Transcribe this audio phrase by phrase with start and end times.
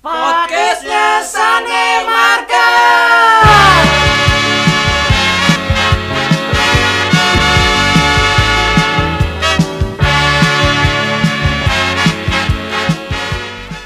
[0.00, 3.84] Podcastnya Sane Market.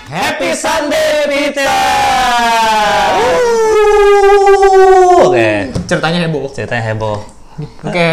[0.06, 1.74] Happy Sunday Pizza.
[5.18, 6.46] Oke, ceritanya heboh.
[6.54, 7.26] ceritanya heboh.
[7.82, 8.10] Oke,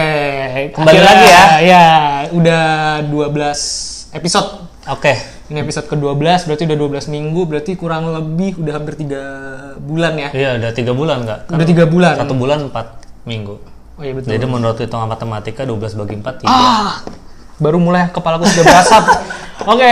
[0.74, 1.46] Kembali akhirnya, lagi ya.
[1.62, 1.86] Ya,
[2.34, 2.66] udah
[3.06, 4.66] 12 episode.
[4.90, 5.14] Oke,
[5.52, 10.30] Ini episode ke-12, berarti udah 12 minggu, berarti kurang lebih udah hampir 3 bulan ya.
[10.32, 11.40] iya udah tiga bulan nggak?
[11.52, 12.14] Udah 3 bulan.
[12.16, 13.60] Satu bulan empat minggu.
[14.00, 14.32] Oh iya betul.
[14.32, 16.48] Jadi menurut hitungan matematika 12 bagi 4 3.
[16.48, 17.04] Ah,
[17.60, 19.04] baru mulai kepalaku sudah berasap.
[19.76, 19.92] Oke,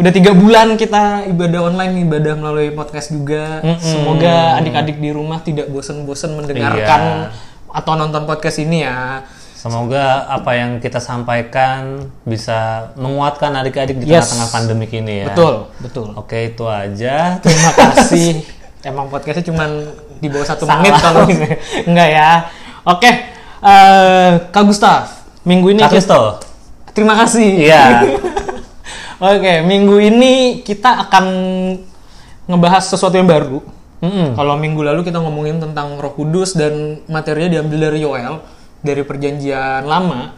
[0.00, 3.60] udah tiga bulan kita ibadah online, ibadah melalui podcast juga.
[3.76, 7.28] Semoga adik-adik di rumah tidak bosen-bosen mendengarkan
[7.68, 9.20] atau nonton podcast ini ya.
[9.62, 14.26] Semoga apa yang kita sampaikan bisa menguatkan adik-adik di Yes.
[14.34, 15.26] tengah-tengah pandemik ini ya.
[15.30, 16.06] Betul, betul.
[16.18, 17.16] Oke, itu aja.
[17.46, 18.42] Terima kasih.
[18.82, 19.70] Emang podcastnya cuma
[20.18, 20.82] di bawah satu Salah.
[20.82, 21.46] menit kalau ini.
[21.94, 22.30] enggak ya.
[22.82, 23.10] Oke,
[23.62, 26.42] eh, Kak Gustaf, minggu ini Kak Kristo.
[26.90, 27.62] terima kasih.
[27.62, 28.02] Iya.
[29.30, 31.24] Oke, minggu ini kita akan
[32.50, 33.62] ngebahas sesuatu yang baru.
[34.02, 34.34] Mm-mm.
[34.34, 38.42] Kalau minggu lalu kita ngomongin tentang Roh Kudus dan materinya diambil dari Yoel
[38.82, 40.34] dari Perjanjian Lama.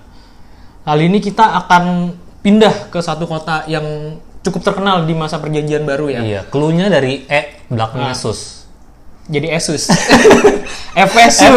[0.85, 2.13] Kali ini kita akan
[2.45, 6.21] pindah ke satu kota yang cukup terkenal di masa Perjanjian Baru ya.
[6.21, 8.65] Iya, clue-nya dari E belakangnya sus.
[9.25, 9.89] Jadi Esus.
[10.95, 11.49] Efesus.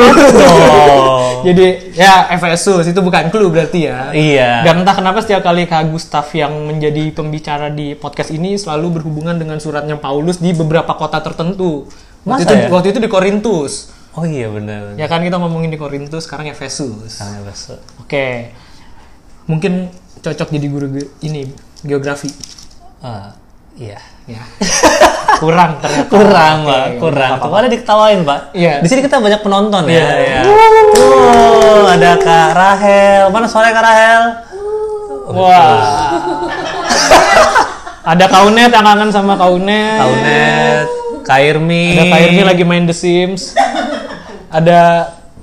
[0.48, 1.44] Oh.
[1.44, 4.16] Jadi ya Efesus itu bukan clue berarti ya.
[4.16, 4.64] Iya.
[4.64, 9.36] Dan entah kenapa setiap kali Kak Gustaf yang menjadi pembicara di podcast ini selalu berhubungan
[9.36, 11.92] dengan suratnya Paulus di beberapa kota tertentu.
[12.24, 12.68] Waktu Masa itu, ya?
[12.72, 13.92] waktu itu di Korintus.
[14.18, 14.98] Oh iya benar.
[14.98, 17.22] Ya kan kita ngomongin di Korintus, sekarang Efesus.
[17.22, 17.78] Karena besok.
[18.02, 18.50] Oke.
[19.46, 21.54] Mungkin cocok jadi guru ge- ini
[21.86, 22.34] geografi.
[22.98, 23.38] Ah,
[23.78, 24.02] iya.
[24.26, 24.42] Ya.
[25.42, 26.10] Kurang ternyata.
[26.10, 26.86] Kurang, Pak.
[26.98, 27.32] Kurang.
[27.38, 27.46] apa-apa.
[27.46, 28.42] Kemarin diketawain, Pak.
[28.58, 28.82] Iya.
[28.82, 29.94] Di sini kita banyak penonton ya.
[29.94, 30.10] Iya.
[30.18, 30.40] ya.
[30.98, 33.30] Oh, ada Kak Rahel.
[33.30, 34.24] Mana suara Kak Rahel?
[35.30, 35.78] Wah.
[38.08, 40.00] Ada Kaunet kangen sama Kaunet.
[40.00, 40.88] Kaunet,
[41.28, 41.92] Kak Irmi.
[41.92, 43.52] Ada Kak Irmi lagi main The Sims.
[44.58, 44.80] Ada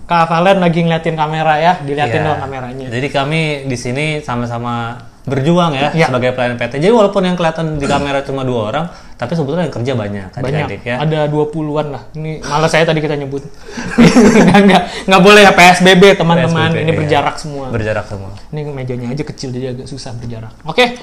[0.04, 2.28] Kak Valen lagi ngeliatin kamera ya, diliatin Iya.
[2.28, 2.86] dong kameranya.
[2.92, 6.12] Jadi kami di sini sama-sama berjuang ya Iya.
[6.12, 6.76] sebagai pelayan PT.
[6.76, 8.84] Jadi walaupun yang kelihatan di kamera cuma dua orang,
[9.16, 10.97] tapi sebetulnya yang kerja banyak Banyak, adik-adik ya.
[11.00, 12.02] ada 20-an lah.
[12.12, 13.41] Ini malah saya tadi kita nyebut.
[14.44, 16.69] nggak, nggak, nggak boleh ya PSBB teman-teman.
[16.69, 16.98] PSBB, Ini iya.
[17.00, 17.64] berjarak semua.
[17.72, 18.31] Berjarak semua.
[18.52, 20.52] Ini mejanya aja kecil jadi agak susah berjarak.
[20.69, 21.00] Oke.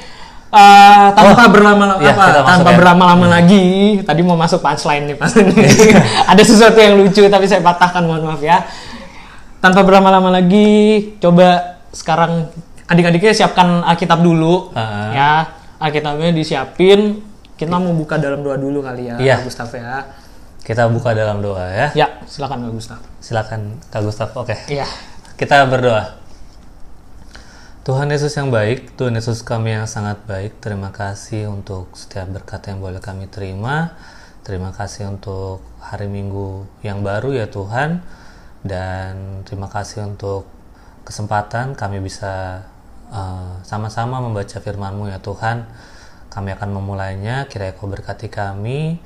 [0.52, 2.24] Eh, tanpa berlama-lama iya, apa?
[2.28, 2.78] kita masuk tanpa ya.
[2.78, 3.66] berlama-lama lagi.
[4.04, 5.54] Tadi mau masuk punchline nih pas ini.
[6.28, 8.64] Ada sesuatu yang lucu tapi saya patahkan mohon maaf ya.
[9.62, 12.50] Tanpa berlama-lama lagi, coba sekarang
[12.90, 14.74] adik-adiknya siapkan Alkitab dulu.
[14.74, 15.10] Heeh.
[15.16, 15.32] Ya,
[15.78, 17.22] Alkitabnya disiapin.
[17.56, 19.36] Kita mau buka dalam doa dulu kali ya, Iya.
[19.38, 20.10] Kak Gustaf ya.
[20.66, 21.88] Kita buka dalam doa ya.
[21.94, 23.02] Ya, silakan Kak Gustaf.
[23.22, 23.62] Silakan
[23.94, 24.30] Kak Gustaf.
[24.34, 24.58] Oke.
[24.66, 24.90] Iya.
[25.38, 26.21] Kita berdoa.
[27.82, 32.70] Tuhan Yesus yang baik, Tuhan Yesus kami yang sangat baik, terima kasih untuk setiap berkat
[32.70, 33.98] yang boleh kami terima.
[34.46, 38.06] Terima kasih untuk hari Minggu yang baru ya Tuhan.
[38.62, 40.46] Dan terima kasih untuk
[41.10, 42.70] kesempatan kami bisa
[43.10, 45.66] uh, sama-sama membaca firman-Mu ya Tuhan.
[46.30, 49.02] Kami akan memulainya, kiranya Kau berkati kami.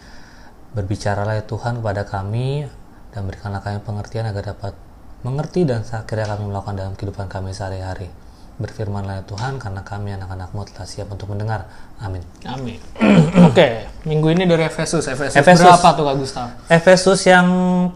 [0.75, 2.67] Berbicaralah ya Tuhan kepada kami
[3.15, 4.75] dan berikanlah kami pengertian agar dapat
[5.23, 8.24] mengerti dan akhirnya kami melakukan dalam kehidupan kami sehari-hari.
[8.55, 11.67] Berfirmanlah Tuhan karena kami anak-anakmu telah siap untuk mendengar.
[11.99, 12.23] Amin.
[12.47, 12.79] Amin.
[13.51, 15.03] Oke, minggu ini dari Efesus.
[15.11, 15.67] Efesus, Efesus.
[15.67, 16.49] berapa tuh Kak Gustaf?
[16.71, 17.47] Efesus yang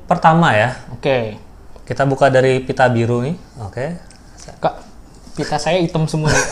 [0.04, 0.76] pertama ya.
[0.92, 1.40] Oke.
[1.88, 3.36] Kita buka dari pita biru nih.
[3.64, 3.96] Oke.
[4.60, 4.84] Kak,
[5.40, 6.48] pita saya hitam semua nih.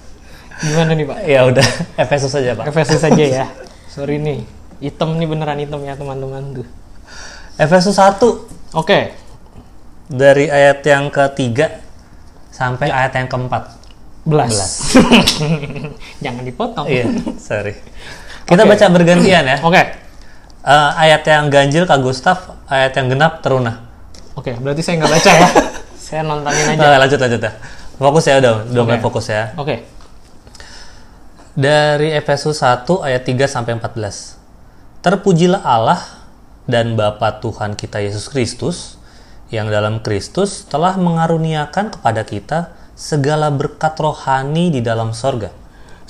[0.64, 1.18] Gimana nih Pak?
[1.24, 1.66] Ya udah,
[2.04, 2.64] Efesus saja, Pak.
[2.68, 3.44] Efesus saja ya.
[3.94, 4.44] Sorry nih,
[4.80, 6.68] hitam nih beneran hitam ya teman-teman tuh.
[7.60, 8.20] Efesus 1
[8.70, 9.12] Oke,
[10.06, 11.82] dari ayat yang ketiga
[12.60, 13.80] sampai ayat yang keempat.
[14.20, 14.52] belas.
[14.52, 14.72] Belas.
[16.24, 16.84] Jangan dipotong.
[16.84, 17.08] Iya,
[17.40, 17.72] sorry.
[18.44, 18.70] Kita Oke.
[18.76, 19.56] baca bergantian ya.
[19.64, 19.82] Oke,
[20.60, 23.80] Eh, ayat yang ganjil Kak Gustaf, ayat yang genap Teruna.
[24.36, 24.60] oke.
[24.60, 25.48] Berarti saya nggak baca ya.
[26.04, 26.76] saya nontonin aja.
[26.76, 27.52] Nah, lanjut lanjut ya.
[27.96, 28.96] Fokus ya udah, udah Oke.
[29.00, 29.56] fokus ya.
[29.56, 29.88] Oke.
[31.56, 34.36] Dari Efesus 1 ayat 3 sampai 14.
[35.00, 36.00] Terpujilah Allah
[36.68, 38.99] dan Bapa Tuhan kita Yesus Kristus
[39.50, 42.58] yang dalam Kristus telah mengaruniakan kepada kita
[42.94, 45.50] segala berkat rohani di dalam sorga.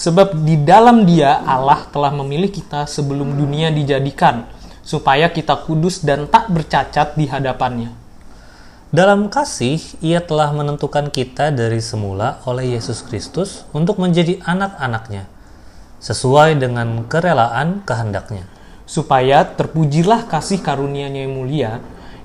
[0.00, 4.48] Sebab di dalam dia Allah telah memilih kita sebelum dunia dijadikan,
[4.80, 7.92] supaya kita kudus dan tak bercacat di hadapannya.
[8.90, 15.30] Dalam kasih, ia telah menentukan kita dari semula oleh Yesus Kristus untuk menjadi anak-anaknya,
[16.02, 18.48] sesuai dengan kerelaan kehendaknya.
[18.90, 21.78] supaya terpujilah kasih karunia-Nya yang mulia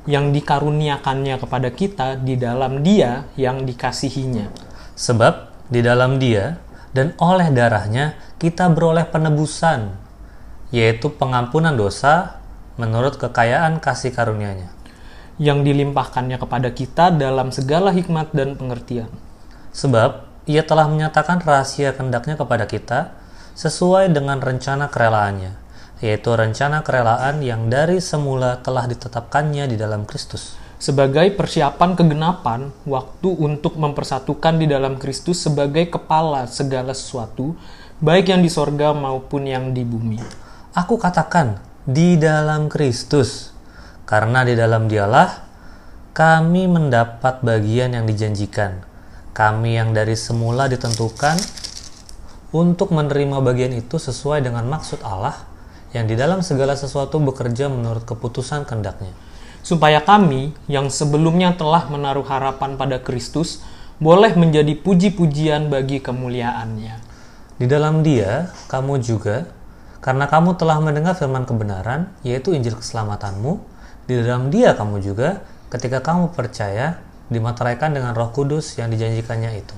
[0.05, 4.49] yang dikaruniakannya kepada kita di dalam Dia yang dikasihinya.
[4.95, 5.33] Sebab
[5.69, 6.61] di dalam dia
[6.93, 9.91] dan oleh darahnya kita beroleh penebusan,
[10.69, 12.39] yaitu pengampunan dosa
[12.79, 14.75] menurut kekayaan kasih karunia-Nya.
[15.35, 19.11] yang dilimpahkannya kepada kita dalam segala hikmat dan pengertian.
[19.75, 23.11] Sebab ia telah menyatakan rahasia kehendaknya kepada kita
[23.55, 25.51] sesuai dengan rencana kerelaannya,
[26.03, 30.59] yaitu rencana kerelaan yang dari semula telah ditetapkannya di dalam Kristus.
[30.75, 37.55] Sebagai persiapan kegenapan waktu untuk mempersatukan di dalam Kristus sebagai kepala segala sesuatu,
[38.03, 40.19] baik yang di sorga maupun yang di bumi.
[40.75, 43.55] Aku katakan di dalam Kristus,
[44.03, 45.47] karena di dalam dialah
[46.11, 48.83] kami mendapat bagian yang dijanjikan.
[49.31, 51.39] Kami yang dari semula ditentukan
[52.55, 55.54] untuk menerima bagian itu sesuai dengan maksud Allah
[55.95, 59.15] yang di dalam segala sesuatu bekerja menurut keputusan kehendaknya.
[59.65, 63.65] supaya kami yang sebelumnya telah menaruh harapan pada Kristus
[63.97, 67.01] boleh menjadi puji-pujian bagi kemuliaannya.
[67.57, 69.49] Di dalam dia, kamu juga,
[70.05, 73.57] karena kamu telah mendengar firman kebenaran, yaitu Injil keselamatanmu,
[74.05, 75.41] di dalam dia kamu juga,
[75.73, 77.01] ketika kamu percaya,
[77.33, 79.73] dimateraikan dengan roh kudus yang dijanjikannya itu.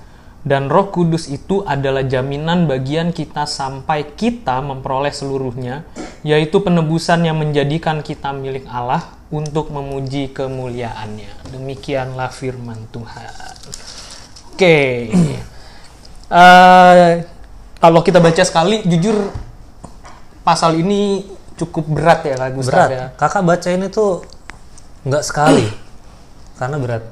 [0.48, 5.84] Dan Roh Kudus itu adalah jaminan bagian kita sampai kita memperoleh seluruhnya,
[6.28, 11.56] yaitu penebusan yang menjadikan kita milik Allah untuk memuji kemuliaannya.
[11.56, 13.32] Demikianlah firman Tuhan.
[14.52, 14.78] Oke,
[16.28, 17.12] Eh,
[17.80, 19.32] kalau kita baca sekali, jujur
[20.44, 21.24] pasal ini
[21.56, 22.90] cukup berat ya, Kak Gustaf Berat.
[22.92, 23.06] ya.
[23.16, 24.28] Kakak baca ini tuh
[25.08, 25.72] nggak sekali,
[26.60, 27.04] karena berat.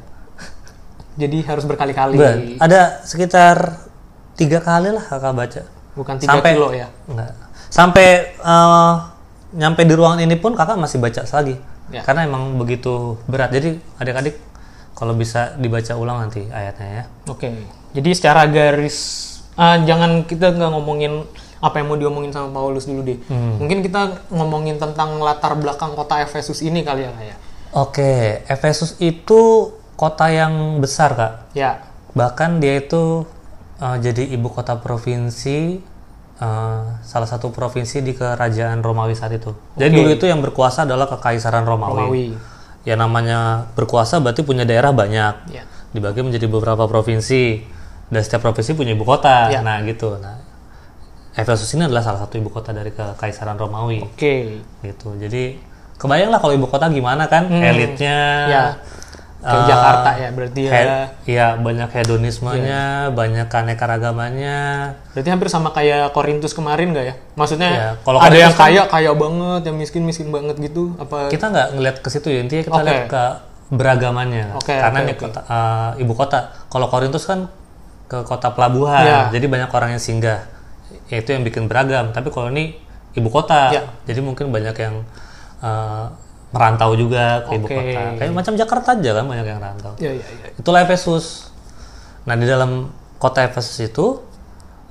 [1.16, 2.20] Jadi harus berkali-kali.
[2.20, 2.40] Berat.
[2.60, 3.88] Ada sekitar
[4.36, 5.62] tiga kali lah kakak baca.
[5.96, 6.92] Bukan 3 kilo ya.
[7.08, 7.32] Enggak.
[7.76, 8.94] Sampai eh,
[9.60, 11.60] nyampe di ruangan ini pun kakak masih baca lagi.
[11.92, 12.02] Ya.
[12.08, 13.52] Karena emang begitu berat.
[13.52, 14.40] Jadi adik-adik
[14.96, 17.04] kalau bisa dibaca ulang nanti ayatnya ya.
[17.28, 17.52] Oke,
[17.92, 18.98] jadi secara garis,
[19.60, 21.28] ah, jangan kita nggak ngomongin
[21.60, 23.20] apa yang mau diomongin sama Paulus dulu deh.
[23.60, 27.36] Mungkin kita ngomongin tentang latar belakang kota Efesus ini kali ya, Kak, ya.
[27.76, 28.12] Oke,
[28.48, 31.34] Efesus itu kota yang besar kak.
[31.52, 31.84] Ya,
[32.16, 33.28] Bahkan dia itu
[33.84, 35.84] eh, jadi ibu kota provinsi,
[36.40, 39.56] eh, salah satu provinsi di kerajaan Romawi saat itu.
[39.80, 39.98] Jadi Oke.
[40.00, 42.00] dulu itu yang berkuasa adalah kekaisaran Romawi.
[42.02, 42.28] Romawi.
[42.86, 45.34] Ya namanya berkuasa berarti punya daerah banyak.
[45.50, 45.64] Ya.
[45.96, 47.64] Dibagi menjadi beberapa provinsi
[48.12, 49.50] dan setiap provinsi punya ibu kota.
[49.50, 49.66] Ya.
[49.66, 50.22] Nah gitu.
[50.22, 50.46] Nah
[51.36, 54.00] Efesus ini adalah salah satu ibu kota dari kekaisaran Romawi.
[54.06, 54.64] Oke.
[54.80, 55.08] Gitu.
[55.20, 55.60] Jadi
[56.00, 58.18] kebayanglah kalau ibu kota gimana kan elitnya.
[58.48, 58.66] Ya.
[59.46, 60.72] Kayak eh, Jakarta ya, berarti ya.
[61.24, 62.84] Iya banyak hedonismenya,
[63.14, 64.60] banyak keanekaragamannya.
[65.14, 67.16] Berarti hampir sama kayak Korintus kemarin nggak ya?
[67.38, 70.98] Maksudnya Ya, kalau ada yang kan- kaya kaya banget, yang miskin miskin banget gitu?
[70.98, 71.30] Apa?
[71.30, 72.86] Kita nggak ngeliat ke situ ya intinya kita Oke.
[72.86, 73.24] lihat ke
[73.70, 74.46] beragamannya.
[74.58, 75.22] Oke, Karena oke, ini oke.
[75.22, 76.40] kota, eh, ibu kota.
[76.66, 77.46] Kalau Korintus kan
[78.06, 79.20] ke kota pelabuhan, Ya.
[79.30, 80.42] jadi banyak orang yang singgah.
[81.06, 82.10] Itu yang bikin beragam.
[82.10, 82.78] Tapi kalau ini
[83.14, 83.82] ibu kota, Ya.
[84.06, 85.06] jadi mungkin banyak yang
[85.62, 86.06] eh,
[86.56, 87.76] merantau juga ke ibu Oke.
[87.76, 88.02] kota.
[88.16, 89.94] Kayak macam Jakarta aja kan banyak yang rantau.
[90.00, 90.48] Ya, ya, ya.
[90.56, 91.52] Itulah Efesus.
[92.24, 94.24] Nah di dalam kota Efesus itu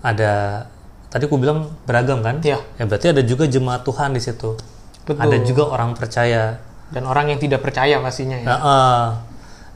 [0.04, 0.64] ada
[1.08, 2.44] tadi aku bilang beragam kan?
[2.44, 2.60] Iya.
[2.76, 4.60] Ya berarti ada juga jemaat Tuhan di situ.
[5.08, 5.20] Betul.
[5.24, 6.60] Ada juga orang percaya.
[6.92, 8.46] Dan orang yang tidak percaya pastinya ya.
[8.46, 9.08] Nah, eh,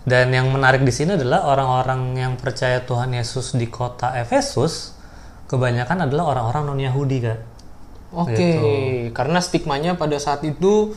[0.05, 4.93] dan yang menarik di sini adalah orang-orang yang percaya Tuhan Yesus di kota Efesus
[5.49, 7.41] kebanyakan adalah orang-orang non Yahudi kak.
[8.09, 8.69] Oke, Gitu.
[9.13, 10.97] karena stigmanya pada saat itu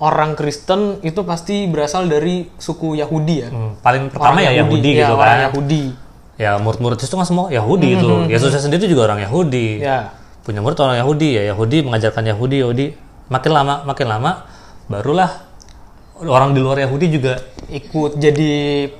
[0.00, 3.48] orang Kristen itu pasti berasal dari suku Yahudi ya.
[3.48, 5.44] Hmm, paling pertama ya Yahudi, ya, gitu orang kan.
[5.50, 5.84] Yahudi.
[6.36, 8.28] Ya murid-murid Yesus itu kan semua Yahudi itu.
[8.28, 9.80] Yesusnya sendiri juga orang Yahudi.
[9.80, 10.12] Ya,
[10.46, 12.86] punya murid orang Yahudi ya Yahudi mengajarkan Yahudi Yahudi
[13.26, 14.46] makin lama makin lama
[14.86, 15.42] barulah
[16.22, 18.50] orang di luar Yahudi juga ikut jadi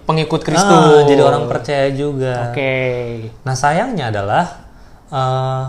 [0.03, 1.07] pengikut ah, Kristus.
[1.07, 2.75] jadi orang percaya juga Oke.
[3.47, 4.45] nah sayangnya adalah
[5.15, 5.65] eh,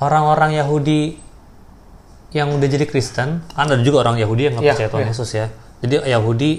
[0.00, 1.20] orang-orang Yahudi
[2.36, 5.12] yang udah jadi Kristen kan ada juga orang Yahudi yang nggak Iya, percaya Tuhan iya.
[5.16, 5.46] Yesus ya
[5.80, 6.50] jadi Yahudi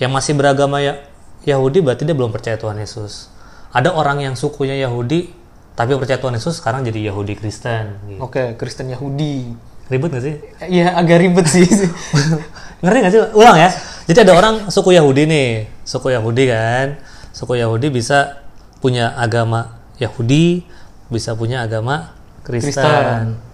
[0.00, 0.96] yang masih beragama ya
[1.44, 3.28] Yahudi berarti dia belum percaya Tuhan Yesus
[3.70, 5.36] ada orang yang sukunya Yahudi
[5.76, 8.20] tapi percaya Tuhan Yesus sekarang jadi Yahudi Kristen gitu.
[8.20, 9.56] Oke, Kristen Yahudi.
[9.88, 10.36] ribet gak sih
[10.68, 11.64] Iya, agak ribet sih.
[12.84, 13.20] Ngerti gak sih?
[13.32, 13.72] Ulang ya.
[14.04, 15.50] Jadi ada orang suku Yahudi nih,
[15.86, 17.00] suku Yahudi kan.
[17.32, 18.44] Suku Yahudi bisa
[18.84, 20.66] punya agama Yahudi,
[21.08, 22.12] bisa punya agama
[22.44, 22.76] Kristen.
[22.82, 23.49] Kristen.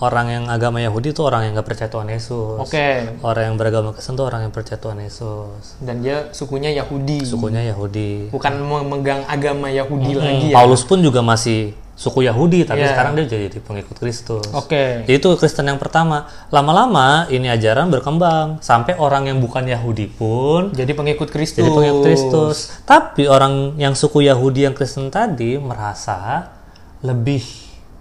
[0.00, 2.58] Orang yang agama Yahudi itu orang yang nggak percaya Tuhan Yesus.
[2.58, 3.14] Oke.
[3.22, 5.78] Orang yang beragama Kristen itu orang yang percaya Tuhan Yesus.
[5.78, 7.22] Dan dia sukunya Yahudi.
[7.22, 8.34] Sukunya Yahudi.
[8.34, 10.54] Bukan memegang agama Yahudi lagi ya.
[10.54, 12.90] Hmm, Paulus pun juga masih suku Yahudi, tapi Iya.
[12.90, 14.42] sekarang dia jadi pengikut Kristus.
[14.50, 15.06] Oke.
[15.06, 16.26] Jadi itu Kristen yang pertama.
[16.50, 21.62] Lama-lama ini ajaran berkembang sampai orang yang bukan Yahudi pun Jadi pengikut Kristus.
[21.62, 22.56] jadi pengikut Kristus.
[22.82, 26.50] Tapi orang yang suku Yahudi yang Kristen tadi merasa
[26.98, 27.46] lebih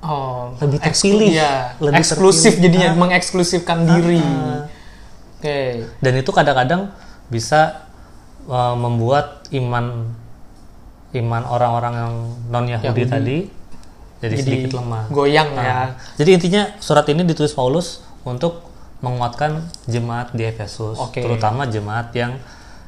[0.03, 1.31] Oh, Lebih terpilih.
[1.31, 2.63] ya, Lebih eksklusif terpilih.
[2.65, 2.97] jadinya Ah.
[2.99, 4.23] mengeksklusifkan diri.
[5.39, 5.59] Oke.
[5.99, 6.91] dan itu kadang-kadang
[7.27, 7.83] bisa
[8.45, 10.07] uh, membuat iman
[11.13, 12.13] iman orang-orang yang
[12.47, 13.03] non Yahudi Yahudi.
[13.05, 13.37] tadi
[14.19, 15.03] jadi, Jadi sedikit lemah.
[15.09, 15.79] goyang Nah, ya.
[16.15, 18.63] Jadi intinya surat ini ditulis Paulus untuk
[18.99, 21.19] menguatkan jemaat di Efesus, Oke.
[21.19, 22.39] terutama jemaat yang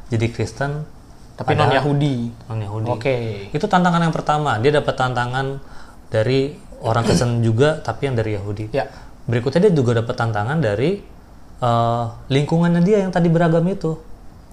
[0.07, 0.87] jadi Kristen
[1.35, 2.31] Tapi non Yahudi.
[2.47, 2.87] non Yahudi.
[2.89, 3.15] Oke.
[3.51, 4.55] Itu tantangan yang pertama.
[4.57, 5.59] Dia dapat tantangan
[6.07, 8.71] dari orang Kristen juga, tapi yang dari Yahudi.
[8.73, 8.89] Ya.
[9.25, 11.01] Berikutnya dia juga dapat tantangan dari
[11.61, 13.97] eh, lingkungannya dia yang tadi beragam itu.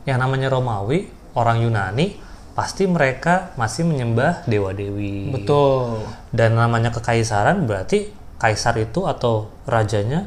[0.02, 1.06] Yang namanya Romawi,
[1.38, 2.18] orang Yunani,
[2.52, 5.32] pasti mereka masih menyembah dewa-dewi.
[5.32, 6.04] Betul.
[6.34, 10.26] Dan namanya kekaisaran berarti kaisar itu atau rajanya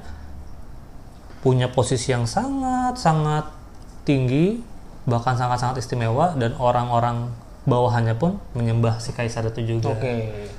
[1.46, 3.54] punya posisi yang sangat-sangat
[4.08, 4.66] tinggi,
[5.06, 7.30] bahkan sangat-sangat istimewa dan orang-orang
[7.70, 9.94] bawahannya pun menyembah si kaisar itu juga.
[9.94, 10.50] Oke.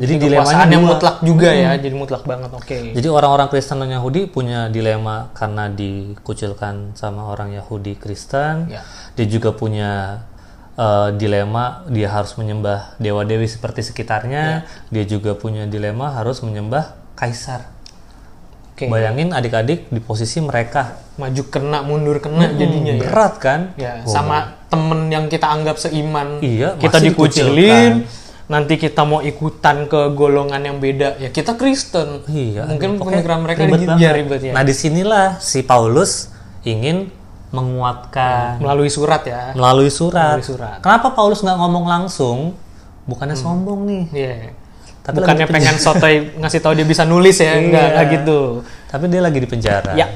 [0.00, 2.50] Jadi Jadi dilemanya kekuasaan yang mutlak juga ya, jadi mutlak banget.
[2.56, 2.96] Oke.
[2.96, 8.72] Jadi orang-orang Kristen dan Yahudi punya dilema karena dikucilkan sama orang Yahudi Kristen.
[8.72, 8.80] Ya.
[9.12, 10.24] Dia juga punya
[10.80, 14.64] eh, dilema dia harus menyembah dewa-dewi seperti sekitarnya.
[14.88, 17.68] Dia juga punya dilema harus menyembah kaisar.
[18.72, 18.88] Oke.
[18.88, 20.96] Bayangin adik-adik di posisi mereka.
[21.20, 23.00] Maju kena, mundur kena jadinya ya.
[23.04, 23.60] Berat kan?
[23.76, 24.08] Ya, Oh.
[24.08, 26.40] sama temen yang kita anggap seiman.
[26.40, 28.08] Iya, kita dikucilin.
[28.08, 28.29] dikucilkan.
[28.50, 32.26] Nanti kita mau ikutan ke golongan yang beda, ya kita Kristen.
[32.26, 32.66] Iya.
[32.66, 34.52] Mungkin pemikiran mereka ribet gitu, ya ribet ya.
[34.58, 36.34] Nah di sinilah si Paulus
[36.66, 37.14] ingin
[37.54, 39.54] menguatkan Melalui surat ya.
[39.54, 40.42] melalui surat.
[40.42, 40.78] Melalui surat.
[40.82, 42.58] Kenapa Paulus nggak ngomong langsung?
[43.06, 44.04] Bukannya sombong nih.
[44.10, 44.34] Iya.
[45.06, 48.40] Tapi Bukannya pengen sotoy ngasih tahu dia bisa nulis ya, enggak, enggak gitu.
[48.90, 49.94] Tapi dia lagi di penjara.
[49.94, 50.10] Ya.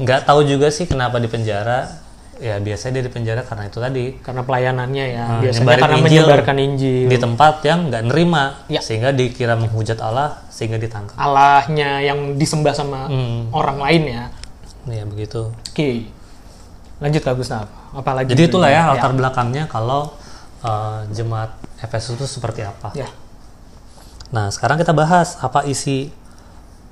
[0.00, 2.05] Nggak tahu juga sih kenapa di penjara.
[2.36, 4.04] Ya biasanya dia di penjara karena itu tadi.
[4.20, 7.06] Karena pelayanannya ya, Nah, biasanya karena Injil menyebarkan Injil.
[7.08, 8.44] Di tempat yang nggak nerima.
[8.68, 8.80] Ya.
[8.84, 10.44] Sehingga dikira menghujat Allah.
[10.52, 11.16] Sehingga ditangkap.
[11.16, 13.48] Allahnya yang disembah sama Hmm.
[13.52, 14.24] orang lain ya.
[14.86, 15.48] Ya begitu.
[15.72, 16.12] Oke.
[17.00, 17.68] Lanjut Kak Gustaf.
[17.96, 20.12] Apalagi Jadi itulah ya latar belakangnya kalau
[20.60, 22.92] uh, jemaat Efesus itu seperti apa.
[22.92, 23.08] Ya.
[24.32, 26.08] Nah, sekarang kita bahas apa isi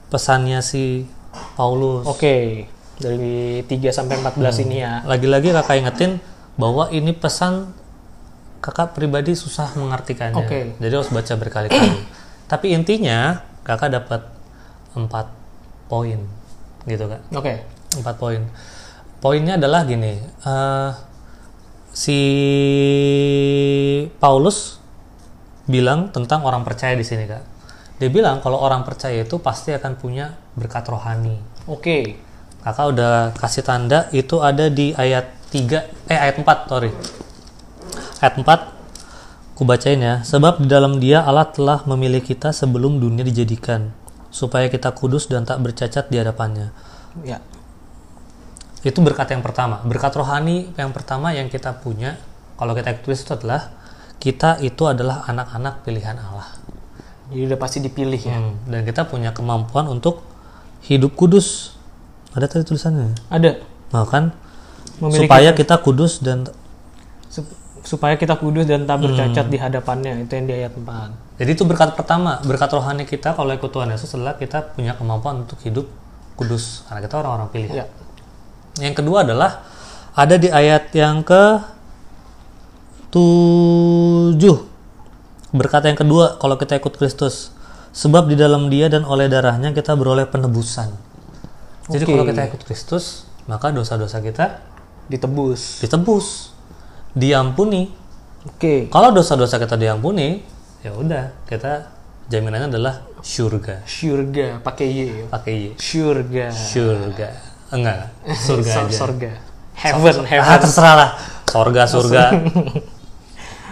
[0.09, 1.09] pesannya si
[1.57, 2.05] Paulus.
[2.07, 2.69] Oke.
[2.95, 4.65] Dari 3 sampai 14 Hmm.
[4.65, 5.03] ini ya.
[5.03, 6.13] Lagi-lagi kakak ingetin
[6.55, 7.75] bahwa ini pesan
[8.61, 10.39] kakak pribadi susah mengartikannya.
[10.39, 10.61] Oke.
[10.79, 11.99] Jadi harus baca berkali-kali.
[12.47, 14.23] Tapi intinya kakak dapat
[14.95, 15.27] empat
[15.87, 16.23] poin,
[16.85, 17.21] gitu kak.
[17.35, 17.61] Oke.
[17.95, 18.41] Empat poin.
[19.19, 20.17] Poinnya adalah gini.
[20.21, 20.91] eh,
[21.91, 22.19] si
[24.17, 24.79] Paulus
[25.65, 27.43] bilang tentang orang percaya di sini kak.
[27.97, 31.39] Dia bilang kalau orang percaya itu pasti akan punya berkat rohani.
[31.71, 32.19] Oke.
[32.65, 36.91] Kakak udah kasih tanda itu ada di ayat 3 eh ayat 4 sorry.
[38.25, 40.25] Ayat 4 ku bacain ya.
[40.25, 43.93] Sebab di dalam dia Allah telah memilih kita sebelum dunia dijadikan
[44.33, 46.73] supaya kita kudus dan tak bercacat di hadapannya.
[47.23, 47.39] Ya.
[48.81, 49.85] Itu berkat yang pertama.
[49.85, 52.17] Berkat rohani yang pertama yang kita punya
[52.57, 53.71] kalau kita ikut Kristus adalah
[54.19, 56.49] kita itu adalah anak-anak pilihan Allah.
[57.29, 58.37] Jadi udah pasti dipilih ya.
[58.41, 60.25] Hmm, Dan kita punya kemampuan untuk
[60.85, 61.74] hidup kudus.
[62.35, 63.15] Ada tadi tulisannya.
[63.29, 63.63] Ada.
[63.91, 64.35] Nah kan
[64.95, 66.47] Memiliki supaya kita kudus dan
[67.27, 67.51] sup-
[67.81, 69.05] supaya kita kudus dan tak Hmm.
[69.07, 70.23] bercacat di hadapannya.
[70.23, 71.11] Itu yang di ayat 4.
[71.35, 75.43] jadi itu berkat pertama berkat rohani kita kalau ikut Tuhan Yesus adalah kita punya kemampuan
[75.43, 75.91] untuk hidup
[76.35, 77.87] kudus karena kita orang-orang pilih Ya.
[78.79, 79.67] yang kedua adalah
[80.13, 81.59] ada di ayat yang ke
[83.11, 84.39] 7
[85.51, 87.51] berkata yang kedua kalau kita ikut Kristus
[87.91, 90.91] sebab di dalam dia dan oleh darahnya kita beroleh penebusan
[91.89, 94.65] jadi kalau kita ikut Kristus maka dosa-dosa kita
[95.05, 95.85] Ditebus.
[95.85, 96.57] ditebus
[97.13, 97.93] diampuni
[98.45, 98.93] Oke.
[98.93, 100.45] Kalau dosa-dosa kita diampuni,
[100.85, 101.89] ya udah kita
[102.29, 103.81] jaminannya adalah surga.
[103.89, 105.01] Surga pakai Y.
[105.33, 105.67] Pakai Y.
[105.81, 106.53] Surga.
[106.53, 107.29] Surga.
[107.73, 108.93] Enggak, surga aja.
[108.93, 109.33] Surga.
[109.81, 110.61] Heaven, Ah, heaven.
[110.61, 111.11] terserah lah.
[111.49, 112.23] Surga, surga.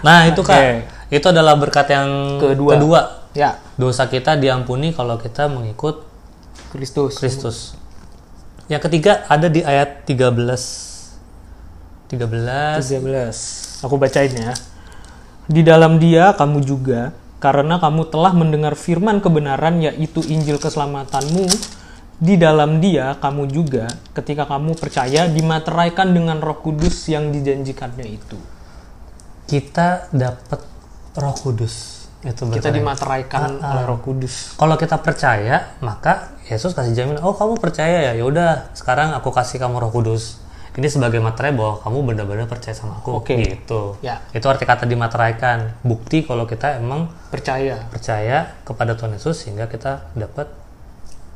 [0.00, 0.56] nah, itu Kak.
[0.56, 0.72] Oke.
[1.20, 3.28] Itu adalah berkat yang Kedua.
[3.36, 3.60] Ya.
[3.76, 6.00] Dosa kita diampuni kalau kita mengikut
[6.72, 7.20] Kristus.
[7.20, 7.76] Kristus.
[8.72, 10.48] Yang ketiga ada di ayat 13.
[12.08, 12.80] 13.
[12.80, 13.84] 13.
[13.84, 14.56] Aku bacain ya.
[15.44, 21.52] Di dalam dia kamu juga karena kamu telah mendengar firman kebenaran yaitu Injil keselamatanmu
[22.16, 28.40] di dalam dia kamu juga ketika kamu percaya dimateraikan dengan Roh Kudus yang dijanjikannya itu.
[29.44, 30.64] Kita dapat
[31.20, 32.01] Roh Kudus.
[32.22, 33.70] Itu Kita dimateraikan Ah, ah.
[33.74, 34.54] oleh Roh Kudus.
[34.54, 38.12] Kalau kita percaya, maka Yesus kasih jaminan, "Oh, kamu percaya ya?
[38.12, 40.38] Ya udah, sekarang aku kasih kamu Roh Kudus."
[40.72, 43.20] Ini sebagai materai bahwa kamu benar-benar percaya sama aku.
[43.20, 43.36] Oke.
[43.36, 43.98] Gitu.
[44.00, 44.24] Ya.
[44.30, 45.76] Itu arti kata dimateraikan.
[45.82, 47.84] Bukti kalau kita emang Percaya.
[47.86, 50.48] percaya kepada Tuhan Yesus sehingga kita dapat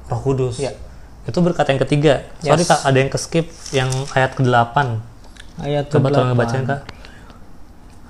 [0.07, 0.57] Roh Kudus.
[0.57, 0.73] Ya.
[1.27, 2.25] Itu berkat yang ketiga.
[2.39, 2.71] Sorry Yes.
[2.71, 4.77] Kak, ada yang ke-skip yang ayat ke-8.
[5.59, 6.33] Ayat Coba tolong ke-8.
[6.33, 6.81] ngebacain Kak.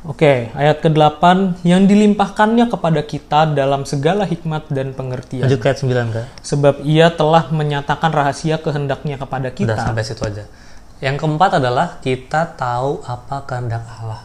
[0.05, 1.23] Oke, ayat ke-8
[1.65, 5.49] yang dilimpahkannya kepada kita dalam segala hikmat dan pengertian.
[5.49, 6.27] Lanjut ke ayat 9 Kak.
[6.45, 9.73] Sebab ia telah menyatakan rahasia kehendaknya kepada kita.
[9.73, 10.45] Udah sampai situ aja.
[11.01, 14.23] Yang keempat adalah kita tahu apa kehendak Allah.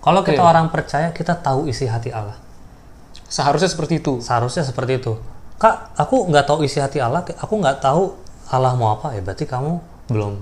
[0.00, 0.50] Kalau kita Oke.
[0.50, 2.38] orang percaya, kita tahu isi hati Allah.
[3.28, 4.18] Seharusnya seperti itu.
[4.24, 5.20] Seharusnya seperti itu.
[5.60, 8.16] Kak, aku nggak tahu isi hati Allah, aku nggak tahu
[8.48, 10.40] Allah mau apa, ya berarti kamu belum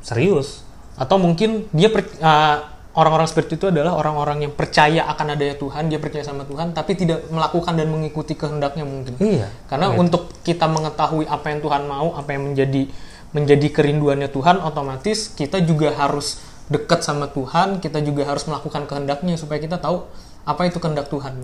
[0.00, 0.64] serius.
[0.96, 5.90] Atau mungkin dia per- uh, orang-orang seperti itu adalah orang-orang yang percaya akan adanya Tuhan,
[5.90, 9.18] dia percaya sama Tuhan, tapi tidak melakukan dan mengikuti kehendaknya mungkin.
[9.18, 9.50] Iya.
[9.66, 12.86] Karena untuk kita mengetahui apa yang Tuhan mau, apa yang menjadi
[13.34, 16.38] menjadi kerinduannya Tuhan, otomatis kita juga harus
[16.70, 20.06] dekat sama Tuhan, kita juga harus melakukan kehendaknya supaya kita tahu
[20.46, 21.34] apa itu kehendak Tuhan.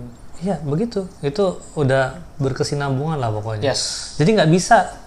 [0.41, 1.05] Iya, begitu.
[1.19, 3.75] Itu udah berkesinambungan lah pokoknya.
[3.75, 4.15] Yes.
[4.17, 4.97] Jadi nggak bisa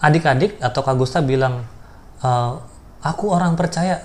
[0.00, 1.66] adik-adik atau Kak Gusta bilang,
[2.22, 2.52] "Eh,
[3.02, 4.04] aku orang percaya,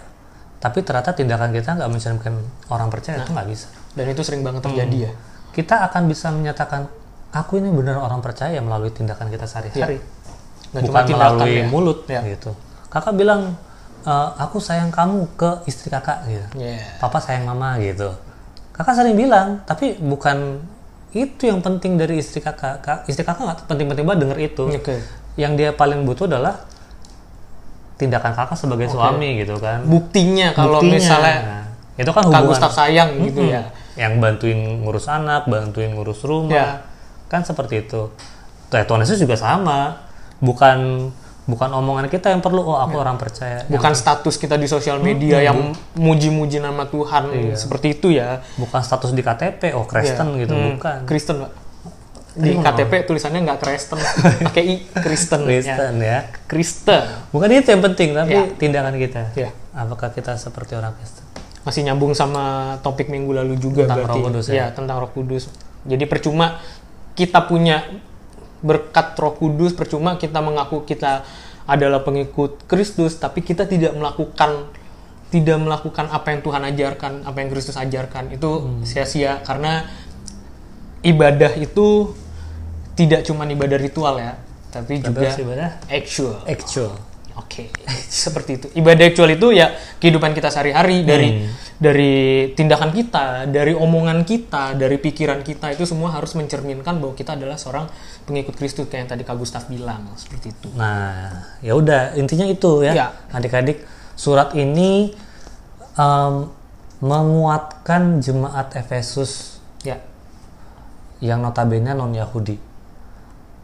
[0.61, 2.37] tapi ternyata tindakan kita nggak mencerminkan
[2.69, 3.67] orang percaya, itu nggak bisa.
[3.91, 5.11] Dan itu sering banget terjadi ya.
[5.51, 6.85] Kita akan bisa menyatakan,
[7.33, 9.97] aku ini benar orang percaya melalui tindakan kita sehari-hari.
[10.71, 11.65] Nggak Bukan melalui ya.
[11.67, 12.21] mulut Ya.
[12.23, 12.53] gitu.
[12.87, 13.57] Kakak bilang,
[14.01, 16.47] "Eh, aku sayang kamu ke istri kakak gitu.
[16.55, 16.79] Yeah.
[16.97, 18.13] Papa sayang mama gitu.
[18.71, 20.61] Kakak sering bilang, tapi bukan
[21.11, 22.79] itu yang penting dari istri kakak.
[22.79, 24.63] Kak- istri kakak nggak penting-penting banget denger itu.
[24.71, 24.95] Oke.
[25.35, 26.63] Yang dia paling butuh adalah
[28.01, 29.85] tindakan kakak sebagai suami gitu kan.
[29.85, 30.97] Buktinya kalau Buktinya.
[30.97, 31.35] misalnya
[31.93, 33.53] itu kan Kak hubungan Gustaf sayang gitu Mm-mm.
[33.53, 33.63] ya.
[33.95, 36.67] yang bantuin ngurus anak, bantuin ngurus rumah, Ya.
[37.27, 38.09] kan seperti itu.
[38.65, 39.99] Tuh, Tuhan Yesus juga sama,
[40.39, 41.11] bukan
[41.43, 42.63] bukan omongan kita yang perlu.
[42.63, 43.61] Oh, aku orang percaya.
[43.61, 48.39] Yang- Bukan status kita di sosial media yang muji-muji nama Tuhan seperti itu ya.
[48.55, 49.73] bukan status di KTP.
[49.73, 50.41] Oh, Kristen Iya.
[50.41, 50.97] gitu, Hmm, bukan.
[51.03, 51.51] Kristen, Pak.
[52.31, 53.99] Di KTP tulisannya nggak Kristen,
[54.47, 55.43] pakai i Kristen.
[55.43, 56.07] Kristen Ya.
[56.07, 56.19] ya.
[56.47, 57.03] Kristen.
[57.29, 58.43] Bukan itu yang penting, tapi Ya.
[58.55, 59.35] tindakan kita.
[59.35, 59.51] Ya.
[59.71, 61.27] Apakah kita seperti orang Kristen?
[61.61, 64.17] Masih nyambung sama topik minggu lalu juga Tentang berarti.
[64.17, 64.55] Roh Kudus ya?
[64.55, 65.51] ya, tentang Roh Kudus.
[65.83, 66.57] Jadi percuma
[67.13, 67.83] kita punya
[68.63, 71.27] berkat Roh Kudus, percuma kita mengaku kita
[71.67, 74.71] adalah pengikut Kristus, tapi kita tidak melakukan
[75.31, 78.31] tidak melakukan apa yang Tuhan ajarkan, apa yang Kristus ajarkan.
[78.31, 78.83] Itu Hmm.
[78.83, 79.87] sia-sia karena
[81.01, 82.13] ibadah itu
[82.93, 84.35] tidak cuma ibadah ritual ya,
[84.69, 86.37] tapi juga harus ibadah actual.
[86.45, 86.93] Actual.
[87.31, 87.71] Oke,
[88.23, 88.67] seperti itu.
[88.75, 91.47] Ibadah actual itu ya kehidupan kita sehari-hari dari Hmm.
[91.81, 92.13] dari
[92.53, 97.55] tindakan kita, dari omongan kita, dari pikiran kita itu semua harus mencerminkan bahwa kita adalah
[97.57, 97.87] seorang
[98.23, 100.69] pengikut Kristus kayak yang tadi Kak Gustaf bilang seperti itu.
[100.75, 103.07] Nah, ya udah intinya itu ya, Ya.
[103.33, 103.81] adik-adik.
[104.13, 105.15] Surat ini
[105.95, 106.33] em,
[107.01, 109.97] menguatkan jemaat Efesus Ya,
[111.17, 112.53] yang notabene non Yahudi,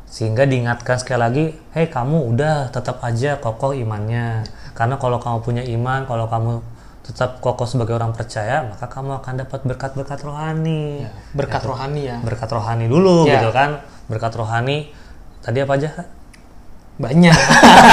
[0.07, 5.63] sehingga diingatkan sekali lagi, hei kamu udah tetap aja kokoh imannya, karena kalau kamu punya
[5.67, 6.63] iman, kalau kamu
[7.03, 11.07] tetap kokoh sebagai orang percaya, maka kamu akan dapat berkat-berkat rohani.
[11.07, 11.11] ya.
[11.31, 12.17] berkat rohani ya.
[12.19, 13.39] Berkat rohani dulu Ya.
[13.39, 14.91] gitu kan, berkat rohani.
[15.43, 15.89] Tadi apa aja?
[15.91, 16.07] Kak?
[16.97, 17.35] Banyak.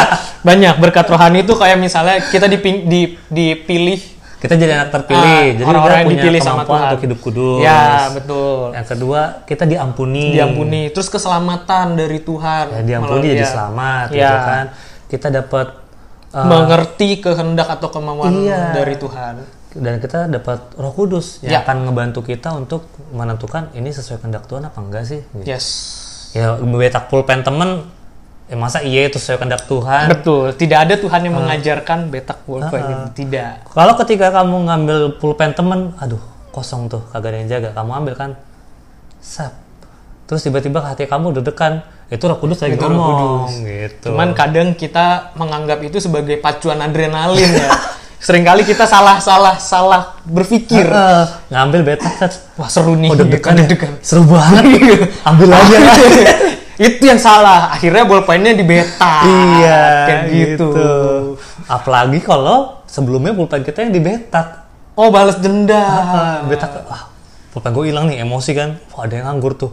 [0.49, 2.89] Banyak berkat rohani itu kayak misalnya kita diping-
[3.31, 4.01] dipilih
[4.45, 6.83] Kita jadi anak terpilih, ah, jadi orang-orang kita yang punya dipilih sama Tuhan.
[6.85, 7.61] untuk hidup kudus.
[7.65, 8.61] Ya, betul.
[8.77, 10.25] Yang kedua, kita diampuni.
[10.31, 12.65] Diampuni, terus keselamatan dari Tuhan.
[12.69, 13.49] Ya, diampuni Melalui- jadi ya.
[13.49, 14.17] selamat Ya.
[14.21, 14.65] gitu kan.
[15.07, 15.67] Kita dapat
[16.31, 18.77] uh, mengerti kehendak atau kemauan Iya.
[18.77, 19.35] dari Tuhan.
[19.75, 21.67] dan kita dapat Roh Kudus yang Ya.
[21.67, 25.19] akan ngebantu kita untuk menentukan ini sesuai kehendak Tuhan apa enggak sih.
[25.35, 25.43] Gitu.
[25.43, 25.67] Yes.
[26.31, 27.83] Ya betak pulpen temen,
[28.45, 30.07] ya masa iya itu sesuai kehendak Tuhan.
[30.13, 32.89] Betul, tidak ada Tuhan yang mengajarkan betak pulpen Ah.
[32.89, 33.05] gitu.
[33.25, 33.73] Tidak.
[33.73, 37.69] Kalau ketika kamu ngambil pulpen temen, aduh kosong tuh, kagak ada yang jaga.
[37.73, 38.31] Kamu ambil kan,
[39.19, 39.57] sap.
[40.25, 43.53] Terus tiba-tiba hati kamu deg-degan, itu Roh Kudus lagi Itu ngomong, Kudus.
[43.61, 44.07] gitu.
[44.09, 47.69] Cuman kadang kita menganggap itu sebagai pacuan adrenalin ya.
[48.25, 50.81] Seringkali kita salah-salah salah berpikir.
[50.81, 52.33] Eh, ngambil betak.
[52.57, 53.13] Wah seru nih.
[53.13, 53.93] oh deg-degan ya, deg-degan.
[54.01, 54.65] seru banget.
[55.29, 55.77] ambil aja.
[56.79, 57.71] itu yang salah.
[57.71, 59.15] Akhirnya bolpennya di beta.
[59.25, 60.71] iya, Kayak gitu.
[61.67, 64.67] Apalagi kalau sebelumnya pulpen kita yang dibetak.
[64.95, 65.79] Oh balas dendam.
[65.79, 67.15] Ah, betak, wah
[67.55, 69.71] pulpen gue hilang nih emosi kan wah ada yang nganggur tuh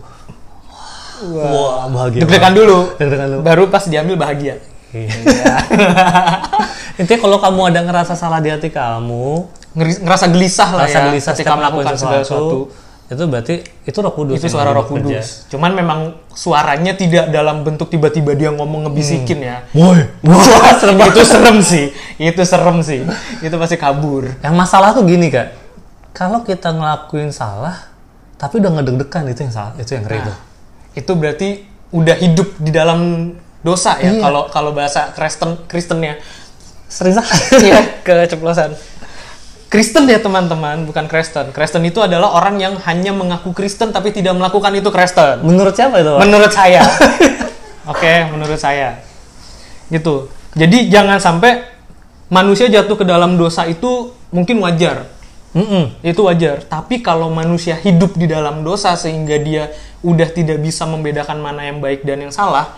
[1.34, 2.60] wah, bahagia Deg-degan banget.
[2.62, 2.78] dulu.
[3.02, 4.62] deg-degan dulu Baru pas diambil bahagia.
[4.94, 5.10] Iya.
[7.02, 11.32] intinya kalau kamu ada ngerasa salah di hati kamu ngerasa gelisah lah rasa ya gelisah
[11.34, 12.60] ketika melakukan segala sesuatu, sesuatu.
[13.12, 15.44] Itu berarti itu roh kudus Itu suara roh kudus.
[15.48, 16.00] Cuman memang
[16.32, 19.68] suaranya tidak dalam bentuk tiba-tiba dia ngomong ngebisikin ya.
[19.72, 20.40] woi Wah,
[20.74, 21.86] serem itu serem sih.
[22.16, 23.04] Itu serem sih.
[23.38, 24.32] Itu pasti kabur.
[24.40, 25.52] yang masalah tuh gini kak
[26.12, 27.88] kalau kita ngelakuin salah
[28.36, 30.38] tapi udah ngedeg-degan itu yang salah itu yang ngeri tuh
[30.94, 31.50] Itu berarti
[31.90, 33.00] udah hidup di dalam
[33.62, 34.22] dosa ya Iya.
[34.22, 36.16] kalau kalau bahasa Kristen Kristennya.
[36.88, 38.72] sering salah Iya, keceplosan.
[39.72, 41.56] Kristen ya teman-teman, bukan Kristen.
[41.56, 45.40] Kristen itu adalah orang yang hanya mengaku Kristen tapi tidak melakukan itu Kristen.
[45.48, 46.20] menurut siapa itu Pak?
[46.28, 46.84] Menurut saya.
[47.96, 49.00] Oke, menurut saya.
[49.88, 50.28] Gitu.
[50.60, 51.64] Jadi jangan sampai
[52.28, 55.08] manusia jatuh ke dalam dosa itu mungkin wajar.
[55.56, 56.04] Mm-mm.
[56.04, 56.68] Itu wajar.
[56.68, 59.72] Tapi kalau manusia hidup di dalam dosa sehingga dia
[60.04, 62.76] udah tidak bisa membedakan mana yang baik dan yang salah,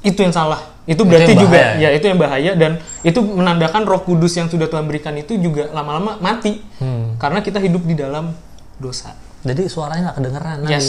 [0.00, 0.60] itu yang salah.
[0.88, 4.66] Itu berarti yang juga ya itu yang bahaya dan itu menandakan Roh Kudus yang sudah
[4.66, 6.60] Tuhan berikan itu juga lama-lama mati.
[6.80, 7.14] Hmm.
[7.20, 8.32] Karena kita hidup di dalam
[8.80, 9.12] dosa.
[9.40, 10.72] jadi suaranya nggak kedengeran lagi.
[10.76, 10.88] Yes.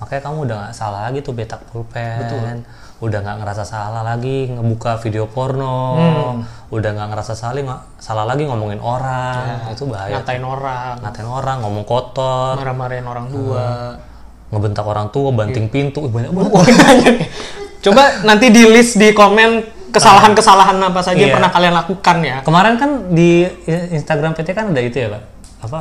[0.00, 2.64] makanya kamu udah nggak salah lagi tuh betak pulpen
[3.00, 5.76] udah nggak ngerasa salah lagi ngebuka video porno
[6.72, 11.84] udah nggak ngerasa salah salah lagi ngomongin orang itu bahaya Ngatain orang, ngatain orang ngomong
[11.84, 13.96] kotor marah-marahin orang tua.
[14.50, 17.12] ngebentak orang tua banting pintu Ih, banyak banget ya.
[17.80, 19.50] Coba nanti di list di komen
[19.90, 21.36] kesalahan-kesalahan apa saja yang Iya.
[21.36, 22.36] pernah kalian lakukan ya.
[22.40, 23.42] kemarin kan di
[23.90, 25.22] Instagram PT kan ada itu ya pak
[25.60, 25.80] apa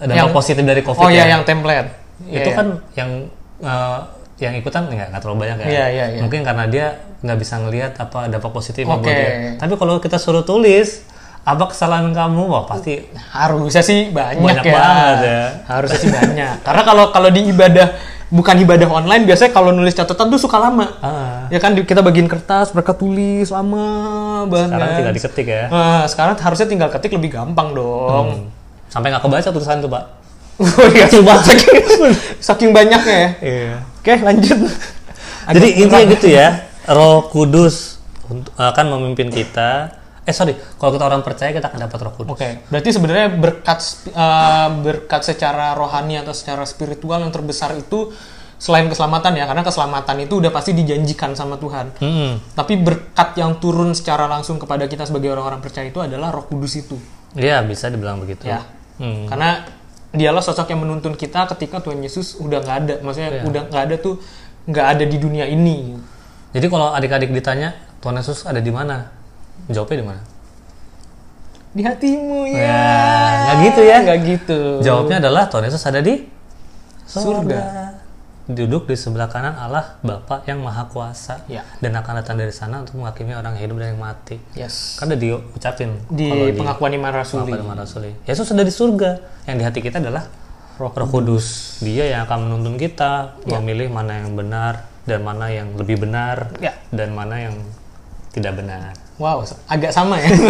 [0.00, 1.88] ada Yang- positif dari covid Oh ya iya yang template.
[2.24, 3.10] itu Iya, kan yang
[3.60, 3.98] eh,
[4.38, 6.20] yang ikutan nggak nggak terlalu banyak ya Iya, iya, iya.
[6.20, 6.86] mungkin karena dia
[7.20, 9.04] nggak bisa ngelihat apa dampak positif Oke.
[9.04, 11.04] dia tapi kalau kita suruh tulis
[11.42, 14.72] apa kesalahan kamu wah pasti harusnya sih banyak, Banyak ya.
[14.72, 15.42] banget ya.
[15.66, 16.54] Harusnya sih banyak.
[16.62, 17.90] Karena kalau kalau di ibadah
[18.32, 20.88] bukan ibadah online biasanya kalau nulis catatan tuh suka lama.
[20.98, 23.84] ah, Ya kan kita bagiin kertas, mereka tulis lama
[24.46, 24.72] banget.
[24.72, 28.26] sekarang tinggal diketik ya Nah, sekarang harusnya tinggal ketik lebih gampang dong.
[28.32, 28.48] Hmm.
[28.88, 30.04] sampai nggak kebaca tulisan tuh pak
[30.54, 31.84] Oh iya, saking,
[32.48, 33.28] saking banyaknya ya.
[33.40, 34.58] iya Oke, lanjut.
[35.48, 36.12] jadi Agak intinya berat.
[36.12, 36.48] gitu ya
[36.86, 38.00] roh kudus
[38.54, 42.62] akan memimpin kita eh sorry kalau kita orang percaya kita akan dapat roh kudus Oke,
[42.70, 48.14] berarti sebenarnya berkat eh, berkat secara rohani atau secara spiritual yang terbesar itu
[48.62, 51.98] selain keselamatan ya, karena keselamatan itu udah pasti dijanjikan sama Tuhan.
[51.98, 52.54] Mm-mm.
[52.54, 56.78] Tapi berkat yang turun secara langsung kepada kita sebagai orang-orang percaya itu adalah Roh Kudus
[56.78, 56.94] itu,
[57.34, 58.62] Iya bisa dibilang begitu ya.
[59.02, 59.26] Hmm.
[59.26, 59.66] Karena
[60.14, 63.42] dialah sosok yang menuntun kita ketika Tuhan Yesus udah nggak ada, maksudnya Iya.
[63.50, 64.14] udah nggak ada tuh
[64.70, 65.98] nggak ada di dunia ini.
[66.54, 69.10] Jadi kalau adik-adik ditanya Tuhan Yesus ada di mana?
[69.68, 70.22] Jawabnya di mana?
[71.72, 72.58] Di hatimu ya.
[72.58, 72.82] Ya,
[73.40, 73.96] nggak gitu ya.
[74.02, 74.60] Nggak gitu.
[74.80, 76.28] Jawabnya adalah Tuhan Yesus ada di
[77.02, 77.60] Surga.
[78.42, 81.62] Duduk di sebelah kanan Allah Bapa yang Maha Kuasa Ya.
[81.78, 84.36] dan akan datang dari sana untuk menghakimi orang yang hidup dan yang mati.
[84.52, 84.98] Yes.
[84.98, 87.38] Kan udah diucapin Di kalau pengakuan iman rasuli.
[87.46, 88.10] pengakuan iman rasuli.
[88.26, 89.10] Yesus ada di surga.
[89.46, 90.26] Yang di hati kita adalah
[90.74, 91.78] Roh Roh Kudus.
[91.80, 96.74] Dia yang akan menuntun kita memilih mana yang benar dan mana yang lebih benar Ya.
[96.90, 97.54] dan mana yang
[98.34, 98.98] tidak benar.
[99.22, 100.34] Wow, agak sama ya.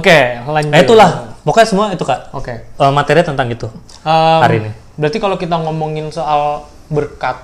[0.00, 0.72] Oke, lanjut.
[0.72, 2.64] Eh, itulah pokoknya semua itu kak Oke.
[2.64, 3.68] Eh, materi tentang itu
[4.00, 4.70] Em, hari ini.
[4.96, 7.36] Berarti kalau kita ngomongin soal berkat,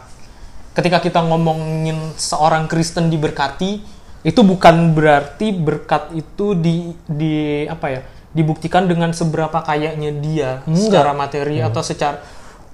[0.72, 3.84] ketika kita ngomongin seorang Kristen diberkati,
[4.24, 8.00] itu bukan berarti berkat itu di di apa ya?
[8.36, 12.20] dibuktikan dengan seberapa kayanya dia secara materi atau secara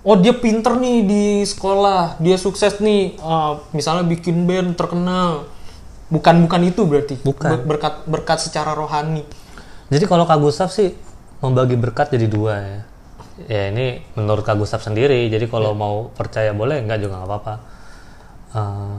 [0.03, 5.47] oh dia pinter nih di sekolah, dia sukses nih eh, misalnya bikin band terkenal.
[6.13, 7.17] Bukan bukan itu berarti.
[7.25, 7.49] Bukan.
[7.49, 9.25] Ber- berkat berkat secara rohani.
[9.89, 10.93] Jadi kalau Kak Gustaf sih
[11.41, 12.81] membagi berkat jadi dua ya.
[13.49, 15.33] Ya ini menurut Kak Gustaf sendiri.
[15.33, 17.55] Jadi kalau mau percaya boleh, enggak juga nggak apa-apa.
[18.53, 18.97] Eh,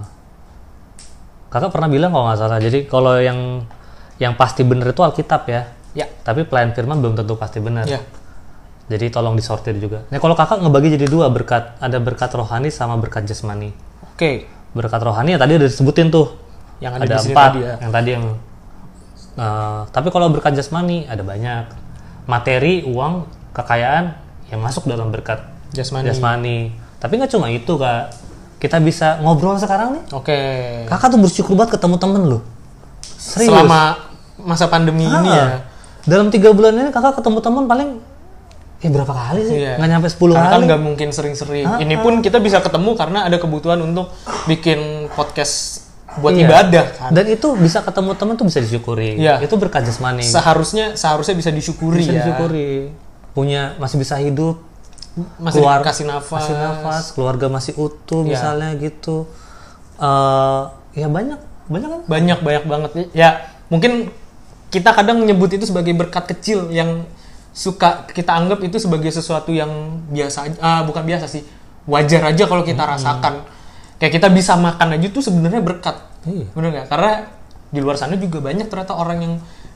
[1.53, 2.57] kakak pernah bilang kalau nggak salah.
[2.57, 3.61] Jadi kalau yang
[4.17, 5.69] yang pasti benar itu Alkitab ya.
[5.93, 6.09] Ya.
[6.25, 7.85] Tapi pelayan firman belum tentu pasti benar.
[7.85, 8.01] Ya.
[8.89, 10.03] Jadi tolong disortir juga.
[10.09, 13.71] Nah kalau kakak ngebagi jadi dua berkat, ada berkat rohani sama berkat jasmani.
[14.13, 14.49] Oke.
[14.73, 16.42] Berkat rohani ya tadi udah disebutin tuh.
[16.83, 17.73] Yang ada ada di empat tadi ya.
[17.79, 18.25] yang tadi yang
[19.35, 21.63] eh, tapi kalau berkat jasmani ada banyak
[22.25, 24.05] materi uang kekayaan
[24.49, 25.39] yang masuk dalam berkat
[25.71, 26.05] Jasmani.
[26.05, 26.57] jasmani
[26.97, 28.13] tapi nggak cuma itu kak
[28.57, 30.39] kita bisa ngobrol sekarang nih Oke.
[30.85, 32.41] kakak tuh bersyukur banget ketemu temen loh
[33.13, 33.97] serius Selama
[34.37, 35.45] masa pandemi ini Ah, ya.
[36.05, 37.89] dalam tiga bulan ini kakak ketemu temen paling
[38.79, 39.79] eh berapa kali sih Iya.
[39.79, 41.63] nggak nyampe 10 Karena kan kali nggak mungkin sering-sering.
[41.65, 44.11] Ah, Ini pun kita bisa ketemu karena ada kebutuhan untuk
[44.43, 45.82] bikin podcast
[46.15, 46.45] buat Iya.
[46.45, 47.09] ibadah kan.
[47.11, 49.39] dan itu bisa ketemu temen tuh bisa disyukuri Iya.
[49.39, 52.17] itu berkat jasmani Seharusnya seharusnya bisa disyukuri bisa ya.
[52.21, 52.93] disyukuri
[53.31, 54.61] punya masih bisa hidup
[55.37, 56.41] Masih Keluar- kasih nafas.
[56.41, 58.29] kasih nafas keluarga masih utuh Ya.
[58.31, 59.29] misalnya gitu
[59.95, 60.61] Eh
[60.95, 63.29] ya banyak banyak kan Banyak banyak banget ya.
[63.69, 64.09] Mungkin
[64.67, 67.05] kita kadang menyebut itu sebagai berkat kecil yang
[67.49, 69.69] suka kita anggap itu sebagai sesuatu yang
[70.09, 70.57] biasa.
[70.57, 71.45] Ah, bukan biasa sih.
[71.85, 73.45] Wajar aja kalau kita rasakan.
[74.03, 75.95] Kayak kita bisa makan aja tuh sebenarnya berkat.
[76.27, 76.51] Iya.
[76.51, 76.87] Bener nggak?
[76.91, 77.23] Karena
[77.71, 79.33] di luar sana juga banyak ternyata orang yang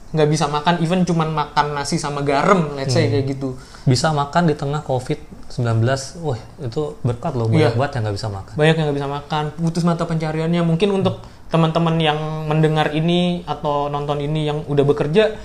[0.08, 4.48] nggak bisa makan even cuman makan nasi sama garam let's say kayak gitu bisa makan
[4.48, 5.20] di tengah covid
[5.52, 5.84] 19
[6.24, 7.76] wah itu berkat loh Iya.
[7.76, 10.96] banyak banget yang nggak bisa makan banyak yang nggak bisa makan putus mata pencariannya mungkin
[10.96, 11.20] untuk
[11.52, 15.36] teman-teman yang mendengar ini atau nonton ini yang udah bekerja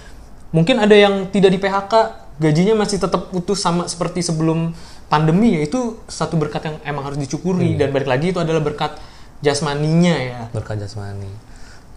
[0.54, 1.92] mungkin ada yang tidak di PHK
[2.38, 4.70] gajinya masih tetap utuh sama seperti sebelum
[5.12, 7.76] pandemi ya itu satu berkat yang emang harus disyukuri.
[7.76, 8.96] Dan balik lagi itu adalah berkat
[9.44, 10.40] jasmaninya ya.
[10.56, 11.28] Berkat jasmani.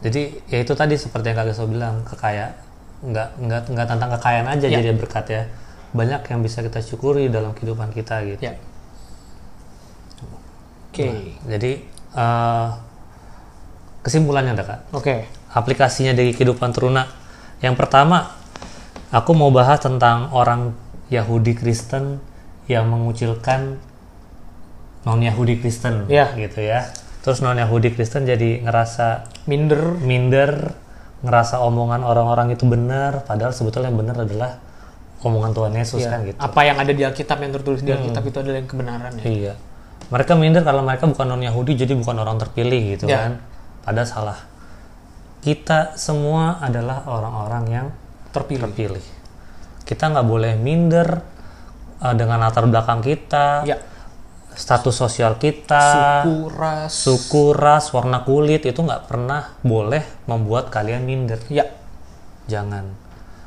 [0.04, 2.52] Jadi ya itu tadi seperti yang kak Geso bilang kekaya
[3.00, 4.84] nggak nggak nggak tentang kekayaan aja Ya.
[4.84, 5.44] jadi berkat ya.
[5.96, 8.52] Banyak yang bisa kita syukuri dalam kehidupan kita gitu.
[8.52, 8.60] Ya
[10.92, 11.08] oke.
[11.48, 11.72] Jadi
[12.16, 12.68] eh,
[14.04, 14.80] kesimpulannya ada kak.
[14.96, 15.16] Oke.
[15.56, 17.08] Aplikasinya dari kehidupan teruna.
[17.64, 18.36] Yang pertama
[19.12, 20.76] aku mau bahas tentang orang
[21.08, 22.20] Yahudi Kristen
[22.66, 23.78] yang mengucilkan
[25.06, 26.34] non Yahudi Kristen Ya.
[26.34, 26.90] gitu ya.
[27.22, 29.98] Terus non Yahudi Kristen jadi ngerasa minder.
[30.02, 30.74] minder
[31.26, 34.62] ngerasa omongan orang-orang itu benar padahal sebetulnya yang benar adalah
[35.26, 36.38] omongan Tuhan Yesus ya, kan gitu.
[36.38, 39.26] Apa yang ada di Alkitab yang tertulis di Alkitab itu adalah yang kebenaran ya.
[39.26, 39.54] Iya.
[40.06, 43.26] Mereka minder karena mereka bukan non Yahudi jadi bukan orang terpilih gitu Ya.
[43.26, 43.32] kan.
[43.82, 44.40] Padahal salah.
[45.42, 47.88] Kita semua adalah orang-orang yang
[48.30, 48.70] terpilih.
[48.70, 49.06] terpilih.
[49.86, 51.22] Kita nggak boleh minder
[52.02, 53.78] uh, dengan latar belakang kita ya.
[54.56, 56.92] status sosial kita suku ras.
[56.92, 61.40] suku ras warna kulit itu nggak pernah boleh membuat kalian minder.
[61.52, 61.68] Ya.
[62.48, 63.04] Jangan.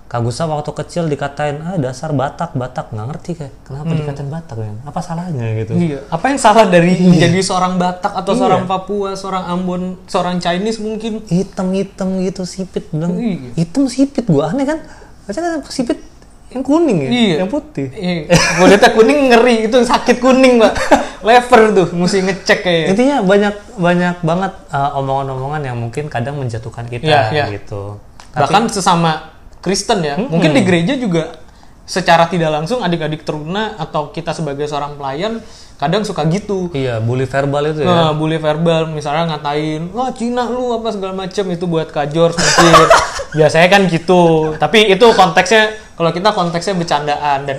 [0.09, 2.97] Kak Gustav waktu kecil dikatain ah dasar Batak Batak.
[2.97, 5.73] Nggak ngerti kayak kenapa dikatain Batak ya apa salahnya gitu?
[5.77, 6.01] Iya.
[6.09, 8.41] Apa yang salah dari menjadi seorang Batak atau Iya.
[8.41, 11.21] seorang Papua, seorang Ambon, seorang Chinese mungkin?
[11.29, 13.53] hitam-hitam gitu sipit bilang Iya.
[13.61, 14.25] hitam sipit.
[14.25, 14.81] Gua aneh kan?
[15.29, 16.01] Baca kan sipit
[16.49, 17.35] yang kuning ya Iya.
[17.39, 18.33] yang putih Iya.
[18.57, 20.73] Kulitnya kuning ngeri, itu sakit kuning, Pak.
[21.19, 22.87] Lever tuh, mesti ngecek kayaknya.
[22.89, 27.45] intinya banyak banyak banget uh, omongan-omongan yang mungkin kadang menjatuhkan kita Iya, iya.
[27.53, 31.35] gitu tapi Bahkan sesama Kristen ya, mungkin di gereja juga
[31.83, 35.41] secara tidak langsung adik-adik teruna atau kita sebagai seorang pelayan
[35.75, 36.71] kadang suka gitu.
[36.71, 41.17] iya bully verbal itu ya Nah, bully verbal misalnya ngatain, wah Cina lu apa segala
[41.17, 42.87] macem itu buat kajor mungkin.
[43.37, 44.55] Biasanya kan gitu.
[44.55, 47.59] Tapi itu konteksnya kalau kita konteksnya bercandaan dan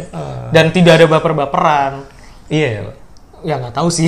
[0.55, 2.07] dan tidak ada baper-baperan.
[2.47, 2.95] iya ya Pak.
[3.43, 4.07] Ya nggak tahu sih.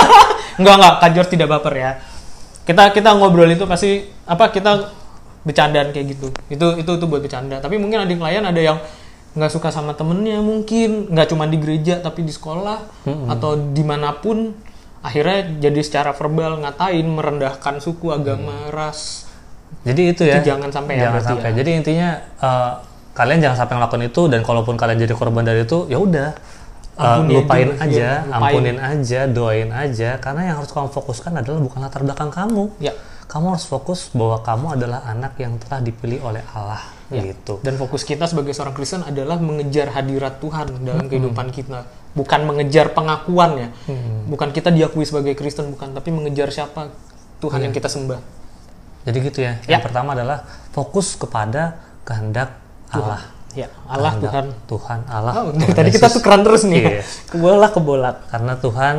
[0.60, 1.90] nggak nggak kajor tidak baper ya.
[2.66, 4.90] Kita kita ngobrol itu pasti apa kita
[5.46, 6.34] bercandaan kayak gitu.
[6.50, 7.62] Itu itu itu buat bercanda.
[7.62, 8.82] Tapi mungkin adik klien ada yang
[9.30, 14.18] nggak suka sama temennya mungkin nggak cuma di gereja tapi di sekolah atau di mana
[14.18, 14.50] pun
[15.06, 19.30] akhirnya jadi secara verbal ngatain merendahkan suku agama ras
[19.86, 21.56] jadi itu ya Itu jangan sampai ya jangan berarti sampai ya.
[21.62, 22.10] jadi intinya
[22.42, 22.72] uh,
[23.20, 26.28] kalian jangan sampai ngelakuin itu dan kalaupun kalian jadi korban dari itu ya udah
[26.96, 28.40] uh, lupain aja, aja, iya, lupain.
[28.40, 32.96] ampunin aja doain aja karena yang harus kamu fokuskan adalah bukan latar belakang kamu ya
[33.28, 36.80] kamu harus fokus bahwa kamu adalah anak yang telah dipilih oleh Allah
[37.10, 37.26] Ya.
[37.26, 41.82] gitu Dan fokus kita sebagai seorang Kristen adalah mengejar hadirat Tuhan dalam kehidupan kita,
[42.14, 43.68] bukan mengejar pengakuan ya.
[44.30, 46.94] Bukan kita diakui sebagai Kristen bukan, tapi mengejar siapa
[47.42, 48.22] Tuhan yang kita sembah.
[49.02, 49.74] jadi gitu ya Ya.
[49.74, 52.54] yang pertama adalah fokus kepada kehendak
[52.92, 54.46] Allah Ya, Allah Kehendak Tuhan.
[54.64, 56.16] Tuhan Allah Oh, Tuhan tadi kita Yesus.
[56.16, 56.82] tukeran terus nih.
[56.82, 57.02] Iya.
[57.26, 58.16] Kebolak kebolak.
[58.28, 58.96] karena Tuhan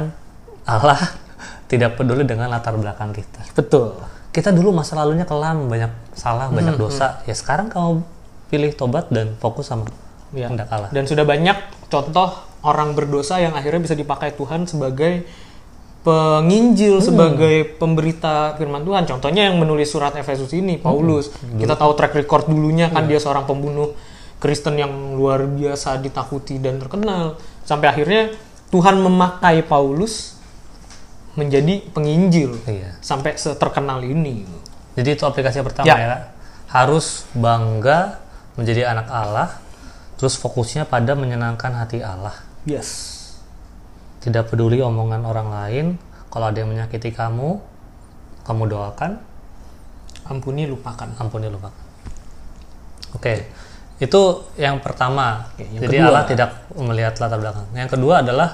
[0.62, 1.00] Allah
[1.72, 3.96] tidak peduli dengan latar belakang kita Betul.
[4.30, 8.04] kita dulu masa lalunya kelam banyak salah Hmm, banyak dosa ya sekarang kamu
[8.48, 9.88] pilih tobat dan fokus sama
[10.32, 10.48] Ya.
[10.48, 11.56] kehendak Allah Dan sudah banyak
[11.88, 15.28] contoh orang berdosa yang akhirnya bisa dipakai Tuhan sebagai
[16.02, 19.06] penginjil, sebagai pemberita firman Tuhan.
[19.06, 21.30] Contohnya yang menulis surat Efesus ini, Paulus.
[21.56, 23.94] Kita tahu track record dulunya kan dia seorang pembunuh
[24.42, 27.38] Kristen yang luar biasa ditakuti dan terkenal.
[27.62, 28.34] Sampai akhirnya
[28.72, 30.40] Tuhan memakai Paulus
[31.32, 34.44] menjadi penginjil iya sampai seterkenal ini.
[35.00, 35.96] jadi itu aplikasi pertama Ya.
[35.96, 36.16] ya,
[36.68, 38.20] harus bangga
[38.60, 39.50] menjadi anak Allah
[40.20, 42.36] terus fokusnya pada menyenangkan hati Allah
[42.68, 43.21] Yes.
[44.22, 45.86] Tidak peduli omongan orang lain
[46.30, 47.60] kalau ada yang menyakiti kamu
[48.46, 49.18] kamu doakan.
[50.22, 51.10] Ampuni lupakan.
[51.18, 51.84] ampuni lupakan.
[53.18, 53.50] Oke
[54.02, 54.22] itu
[54.58, 55.46] yang pertama.
[55.62, 56.10] Yang jadi kedua.
[56.10, 57.68] Allah tidak melihat latar belakang.
[57.78, 58.50] Yang kedua adalah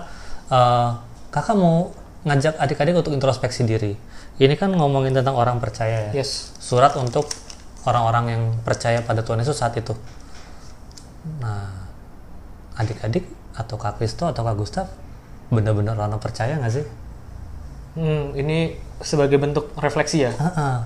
[0.52, 0.90] eh,
[1.32, 1.96] kakak mau
[2.28, 3.96] ngajak adik-adik untuk introspeksi diri.
[4.38, 6.22] Ini kan ngomongin tentang orang percaya ya?
[6.22, 6.52] Yes.
[6.60, 7.32] surat untuk
[7.88, 9.96] orang-orang yang percaya pada Tuhan Yesus saat itu.
[11.40, 11.88] Nah
[12.76, 13.24] adik-adik
[13.56, 14.88] atau Kak Kristo atau Kak Gustaf
[15.48, 16.86] benar-benar orang percaya nggak sih?
[17.98, 20.32] Hmm, ini sebagai bentuk refleksi ya.
[20.36, 20.78] Heeh.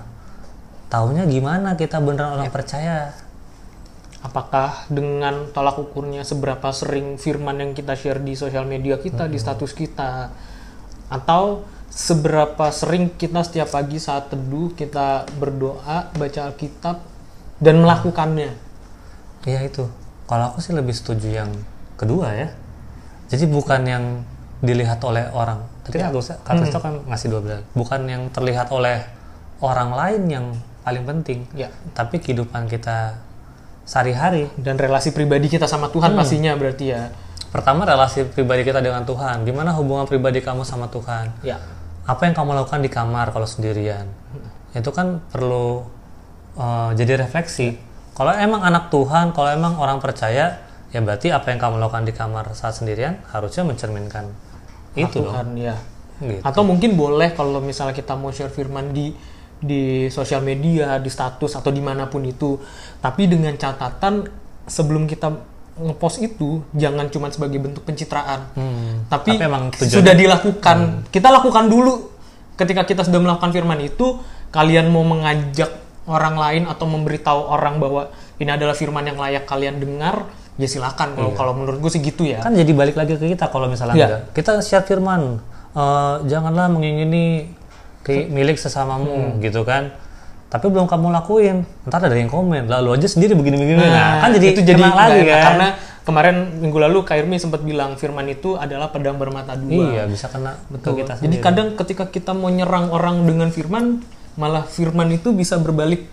[0.92, 3.16] Taunya gimana kita beneran orang percaya?
[4.22, 9.40] Apakah dengan tolak ukurnya seberapa sering firman yang kita share di sosial media kita, di
[9.40, 10.30] status kita,
[11.10, 16.96] atau seberapa sering kita setiap pagi saat teduh kita berdoa, baca Alkitab,
[17.60, 18.52] dan melakukannya?
[19.44, 19.84] Iya itu.
[20.30, 21.50] Kalau aku sih lebih setuju yang
[21.98, 22.48] kedua ya.
[23.28, 24.04] Jadi bukan yang
[24.62, 25.66] dilihat oleh orang.
[25.82, 27.60] Tadi kan Agus- Kak Kristo kan ngasih dua belas.
[27.74, 29.02] Bukan yang terlihat oleh
[29.58, 30.46] orang lain yang
[30.86, 31.44] paling penting.
[31.52, 31.68] Ya.
[31.92, 33.18] Tapi kehidupan kita
[33.82, 34.46] sehari-hari.
[34.54, 37.10] Dan relasi pribadi kita sama Tuhan pastinya berarti ya.
[37.50, 39.42] Pertama relasi pribadi kita dengan Tuhan.
[39.42, 41.42] Gimana hubungan pribadi kamu sama Tuhan?
[41.42, 41.58] Ya.
[42.06, 44.06] Apa yang kamu lakukan di kamar kalau sendirian?
[44.72, 45.84] Itu kan perlu
[46.54, 47.76] uh, jadi refleksi.
[48.14, 52.14] Kalau emang anak Tuhan, kalau emang orang percaya, ya berarti apa yang kamu lakukan di
[52.14, 54.28] kamar saat sendirian harusnya mencerminkan
[54.96, 55.32] itu dong.
[55.32, 55.76] Tuhan ya.
[56.22, 56.40] Gitu.
[56.44, 59.10] Atau mungkin boleh kalau misalnya kita mau share firman di
[59.62, 62.58] di sosial media, di status atau di mana pun itu,
[62.98, 64.26] tapi dengan catatan
[64.66, 65.30] sebelum kita
[65.78, 69.06] ngepost itu jangan cuma sebagai bentuk pencitraan, Hmm.
[69.06, 71.08] tapi, Tapi emang sudah dilakukan.
[71.08, 72.10] Kita lakukan dulu
[72.58, 74.18] ketika kita sudah melakukan firman itu,
[74.50, 75.70] kalian mau mengajak
[76.10, 78.10] orang lain atau memberitahu orang bahwa
[78.42, 80.26] ini adalah firman yang layak kalian dengar,
[80.56, 81.16] ya silakan.
[81.16, 82.40] Kalau kalau menurut gue sih gitu ya.
[82.40, 84.06] Kan jadi balik lagi ke kita kalau misalnya Iya.
[84.06, 84.20] enggak.
[84.32, 85.40] Kita share firman,
[85.72, 87.48] eh, janganlah mengingini
[88.02, 89.94] ke milik sesamamu gitu kan.
[90.52, 93.88] Tapi belum kamu lakuin, ntar ada yang komen, lalu aja sendiri begini-begini.
[93.88, 95.40] Nah, kan jadi itu jadi kena lagi kan.
[95.48, 95.66] karena
[96.04, 99.72] kemarin minggu lalu Kak Irmi sempat bilang firman itu adalah pedang bermata dua.
[99.96, 101.00] Iya, bisa kena Betul.
[101.00, 101.40] kita Jadi sendiri.
[101.40, 104.04] kadang ketika kita mau nyerang orang dengan firman,
[104.36, 106.04] malah firman itu bisa berbalik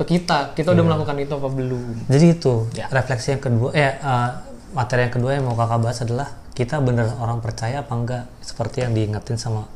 [0.00, 0.56] ke kita.
[0.56, 0.80] Kita Iya.
[0.80, 2.08] udah melakukan itu apa belum?
[2.08, 2.88] Jadi itu Ya.
[2.88, 4.28] refleksi yang kedua, eh eh,
[4.72, 8.84] materi yang kedua yang mau kakak bahas adalah kita bener orang percaya apa enggak seperti
[8.84, 9.68] yang diingetin sama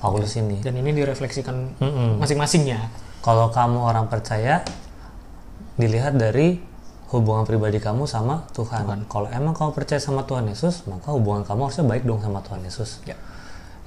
[0.00, 0.64] Paulus ini.
[0.64, 2.10] Dan ini direfleksikan Mm-mm.
[2.16, 2.88] masing-masing ya.
[3.20, 4.64] Kalau kamu orang percaya,
[5.76, 6.60] dilihat dari
[7.12, 9.04] hubungan pribadi kamu sama Tuhan.
[9.10, 12.64] Kalau emang kamu percaya sama Tuhan Yesus, maka hubungan kamu harusnya baik dong sama Tuhan
[12.64, 13.02] Yesus.
[13.04, 13.18] Ya.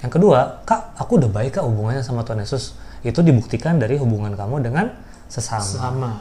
[0.04, 2.76] Yang kedua, kak, aku udah baik kak hubungannya sama Tuhan Yesus.
[3.02, 4.92] Itu dibuktikan dari hubungan kamu dengan
[5.34, 5.66] sesama.
[5.66, 6.12] Sama.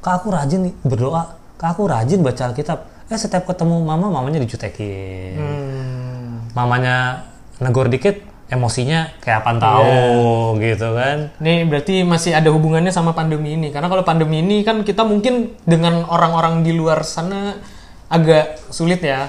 [0.00, 1.36] Kak, aku rajin nih berdoa.
[1.60, 2.78] Kak, aku rajin baca Alkitab.
[3.12, 5.36] Eh, setiap ketemu mama, mamanya dicutekin.
[5.36, 6.48] Hmm.
[6.56, 7.28] Mamanya
[7.60, 11.36] negor dikit, emosinya kayak apaan tahu gitu kan.
[11.44, 13.68] Ini berarti masih ada hubungannya sama pandemi ini.
[13.68, 17.60] Karena kalau pandemi ini kan kita mungkin dengan orang-orang di luar sana
[18.08, 19.28] agak sulit ya.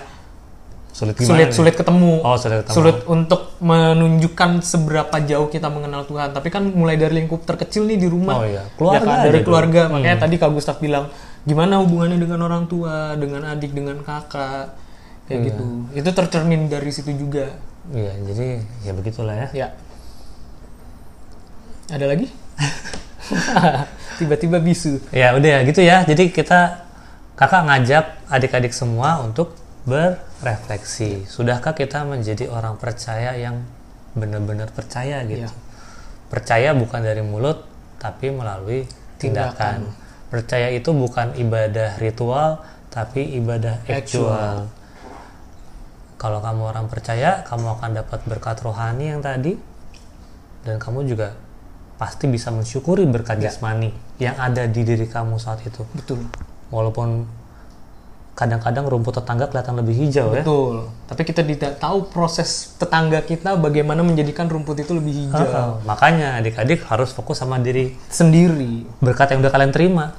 [0.95, 1.27] Sulit gimana?
[1.27, 1.55] sulit nih?
[1.59, 2.11] sulit ketemu.
[2.23, 2.75] Oh, sulit ketemu.
[2.79, 6.31] Sulit untuk menunjukkan seberapa jauh kita mengenal Tuhan.
[6.31, 8.39] Tapi kan mulai dari lingkup terkecil nih di rumah.
[8.39, 9.45] Oh iya, keluarga keluarga kan, aja dari tuh.
[9.51, 9.81] keluarga.
[9.91, 11.11] Makanya tadi Kak Gustaf bilang,
[11.43, 14.71] gimana hubungannya dengan orang tua, dengan adik, dengan kakak,
[15.27, 15.47] kayak Iya.
[15.51, 15.65] gitu.
[15.99, 17.51] Itu tercermin dari situ juga.
[17.91, 18.47] Iya, jadi
[18.87, 19.47] ya begitulah ya.
[19.51, 19.67] Ya.
[21.91, 22.31] Ada lagi?
[24.23, 25.03] Tiba-tiba bisu.
[25.11, 26.07] Ya udah ya gitu ya.
[26.07, 26.87] Jadi kita
[27.35, 31.29] kakak ngajak adik-adik semua untuk berefleksi.
[31.29, 33.61] Sudahkah kita menjadi orang percaya yang
[34.17, 35.45] benar-benar percaya gitu?
[35.45, 35.49] Iya.
[36.27, 37.63] Percaya bukan dari mulut,
[38.01, 38.89] tapi melalui
[39.21, 39.93] tindakan.
[40.33, 44.01] Percaya itu bukan ibadah ritual, tapi ibadah Actual.
[44.01, 44.55] actual.
[46.17, 49.53] Kalau kamu orang percaya, kamu akan dapat berkat rohani yang tadi,
[50.65, 51.37] dan kamu juga
[51.95, 55.85] pasti bisa mensyukuri berkat jasmani yang ada di diri kamu saat itu.
[55.95, 56.25] Betul.
[56.73, 57.23] Walaupun
[58.35, 60.43] kadang-kadang rumput tetangga kelihatan lebih hijau ya.
[60.43, 60.91] Betul.
[61.07, 65.39] Tapi kita tidak tahu proses tetangga kita bagaimana menjadikan rumput itu lebih hijau.
[65.41, 65.69] Heeh.
[65.83, 68.83] Makanya adik-adik harus fokus sama diri Sendiri.
[68.99, 70.11] berkat yang udah kalian terima.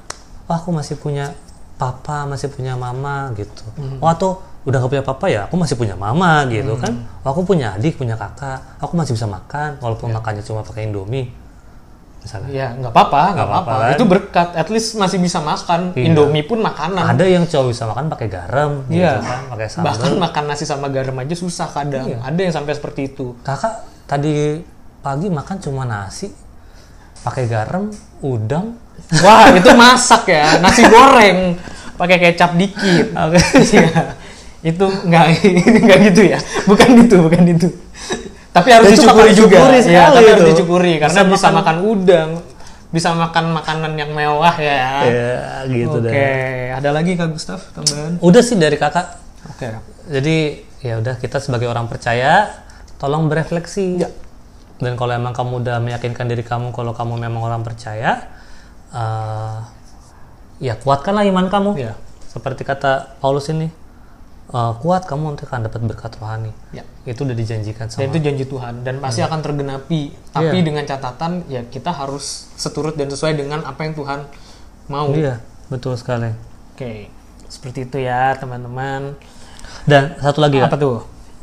[0.49, 1.37] Wah, aku masih punya
[1.77, 3.63] papa, masih punya mama gitu.
[3.77, 4.01] Hmm.
[4.01, 6.83] Oh, atau udah gak punya papa ya, aku masih punya mama gitu Hmm.
[6.83, 6.93] kan.
[7.21, 10.17] Oh, aku punya adik, punya kakak, aku masih bisa makan walaupun Ya.
[10.17, 11.31] makannya cuma pakai Indomie.
[12.27, 12.51] Misalnya.
[12.51, 13.73] Ya nggak apa-apa, nggak apa-apa.
[13.79, 13.91] kan?
[13.95, 14.49] Itu berkat.
[14.53, 15.95] At least masih bisa makan.
[15.95, 16.11] Iya.
[16.11, 17.15] Indomie pun makanan.
[17.15, 19.15] Ada yang cowok bisa makan pakai garam Iya.
[19.15, 19.87] gitu kan, pakai sambal.
[19.87, 22.11] Bahkan makan nasi sama garam aja susah kadang.
[22.11, 22.19] Iya.
[22.27, 23.39] Ada yang sampai seperti itu.
[23.41, 24.59] Kakak tadi
[24.99, 26.27] pagi makan cuma nasi
[27.23, 28.75] pakai garam, udang.
[29.23, 31.55] Wah itu masak ya, nasi goreng
[31.95, 33.15] pakai kecap dikit.
[33.15, 33.39] Oke.
[33.39, 34.19] Iya.
[34.67, 35.25] itu nggak
[35.87, 37.69] nggak gitu ya, bukan itu, bukan itu.
[38.57, 39.57] Tapi harus bakal juga.
[39.61, 40.51] sekali tapi harus itu.
[40.57, 42.31] dicukuri karena Bisa bisa, makan- makan udang,
[42.89, 44.81] bisa makan makanan yang mewah ya.
[45.05, 45.37] Ya
[45.69, 46.73] gitu Oke, deh.
[46.73, 48.17] ada lagi Kak Gustaf tambahan?
[48.25, 49.21] Udah sih dari kakak.
[49.53, 49.69] Oke.
[50.09, 50.37] Jadi
[50.81, 52.49] ya udah kita sebagai orang percaya,
[52.97, 54.01] tolong berefleksi.
[54.01, 54.09] Ya.
[54.77, 58.29] Dan kalau emang kamu udah meyakinkan diri kamu kalau kamu memang orang percaya,
[58.93, 59.57] eh,
[60.61, 61.71] ya kuatkanlah iman kamu.
[61.77, 61.93] Ya.
[62.29, 63.73] Seperti kata Paulus ini,
[64.49, 66.83] eh, kuat kamu nanti akan dapat berkat rohani Ya.
[67.05, 70.01] itu udah dijanjikan Dan sama itu janji Tuhan dan pasti akan tergenapi.
[70.31, 70.63] Tapi Iya.
[70.63, 74.21] dengan catatan ya kita harus seturut dan sesuai dengan apa yang Tuhan
[74.87, 75.11] mau.
[75.11, 76.31] iya betul sekali
[76.73, 77.11] Oke.
[77.47, 79.15] Seperti itu ya, teman-teman.
[79.85, 80.67] dan satu lagi Kak.
[80.67, 80.99] Apa tuh?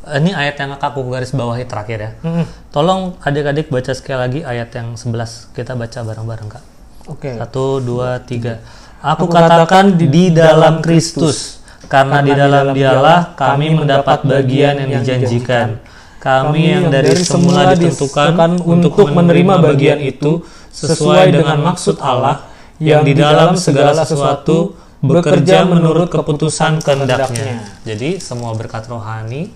[0.06, 2.44] ini ayat yang aku garis bawahi terakhir ya Mm-mm.
[2.68, 6.64] tolong adik-adik baca sekali lagi ayat yang 11 kita baca bareng-bareng kak
[7.04, 7.36] Oke.
[7.36, 8.60] Satu, dua, tiga.
[9.00, 15.80] Aku, Aku katakan di, dalam Kristus, karena di dalam dialah kami mendapat bagian yang dijanjikan.
[16.20, 20.40] Kami yang dari semula ditentukan untuk menerima bagian itu
[20.72, 22.48] sesuai dengan maksud Allah
[22.80, 24.74] yang di dalam segala sesuatu
[25.04, 27.60] bekerja menurut keputusan kehendaknya.
[27.84, 29.52] Jadi semua berkat rohani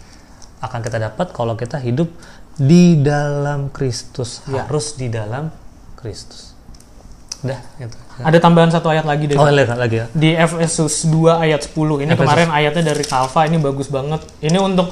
[0.60, 2.12] akan kita dapat kalau kita hidup
[2.58, 4.44] di dalam Kristus.
[4.44, 5.48] Harus di dalam
[5.96, 6.52] Kristus.
[7.46, 8.07] Udah, gitu.
[8.18, 9.36] Ada tambahan satu ayat lagi deh.
[9.38, 10.06] Oh, lihat lagi ya.
[10.10, 12.02] Di Efesus 2 ayat 10.
[12.02, 12.18] Ini Efesus.
[12.26, 14.26] kemarin ayatnya dari Kalva ini bagus banget.
[14.42, 14.90] Ini untuk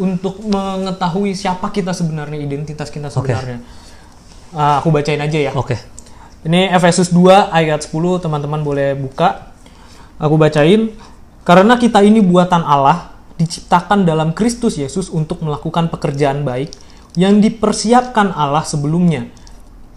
[0.00, 3.62] untuk mengetahui siapa kita sebenarnya, identitas kita sebenarnya.
[4.54, 5.52] Ah, aku bacain aja ya.
[5.54, 5.76] Oke.
[6.44, 9.54] Ini Efesus 2 ayat 10, teman-teman boleh buka.
[10.20, 10.92] Aku bacain.
[11.44, 16.72] Karena kita ini buatan Allah, diciptakan dalam Kristus Yesus untuk melakukan pekerjaan baik
[17.18, 19.28] yang dipersiapkan Allah sebelumnya.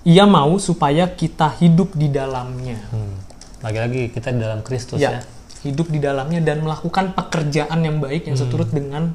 [0.07, 2.79] Ia mau supaya kita hidup di dalamnya.
[2.89, 3.19] Hmm.
[3.59, 5.21] Lagi-lagi kita di dalam Kristus Ya, ya.
[5.67, 9.11] hidup di dalamnya dan melakukan pekerjaan yang baik yang seturut dengan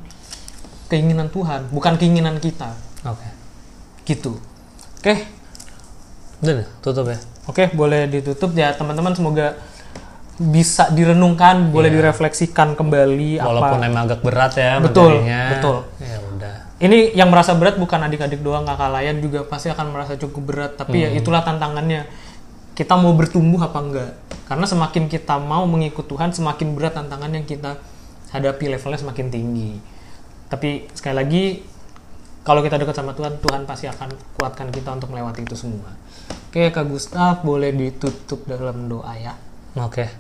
[0.87, 2.77] keinginan Tuhan, bukan keinginan kita.
[3.09, 3.25] Oke.
[4.05, 4.37] Gitu.
[5.01, 5.15] Oke,
[6.43, 7.19] Udah deh, tutup ya.
[7.47, 9.15] Oke, boleh ditutup ya teman-teman.
[9.15, 9.57] Semoga
[10.37, 13.87] bisa direnungkan, boleh direfleksikan kembali Walaupun apa.
[13.87, 15.41] emang agak berat ya Betul, materinya.
[15.55, 15.77] betul.
[16.03, 16.22] Ya udah.
[16.83, 20.73] Ini yang merasa berat bukan adik-adik doang, kakak layan juga pasti akan merasa cukup berat.
[20.75, 22.11] Tapi ya itulah tantangannya.
[22.75, 24.13] Kita mau bertumbuh apa enggak?
[24.51, 27.79] Karena semakin kita mau mengikut Tuhan, semakin berat tantangan yang kita
[28.35, 29.79] hadapi levelnya semakin tinggi.
[30.51, 31.45] Tapi sekali lagi,
[32.43, 35.95] kalau kita dekat sama Tuhan, Tuhan pasti akan kuatkan kita untuk melewati itu semua.
[36.51, 39.39] Oke, Kak Gustaf, boleh ditutup dalam doa ya.
[39.79, 40.11] Oke.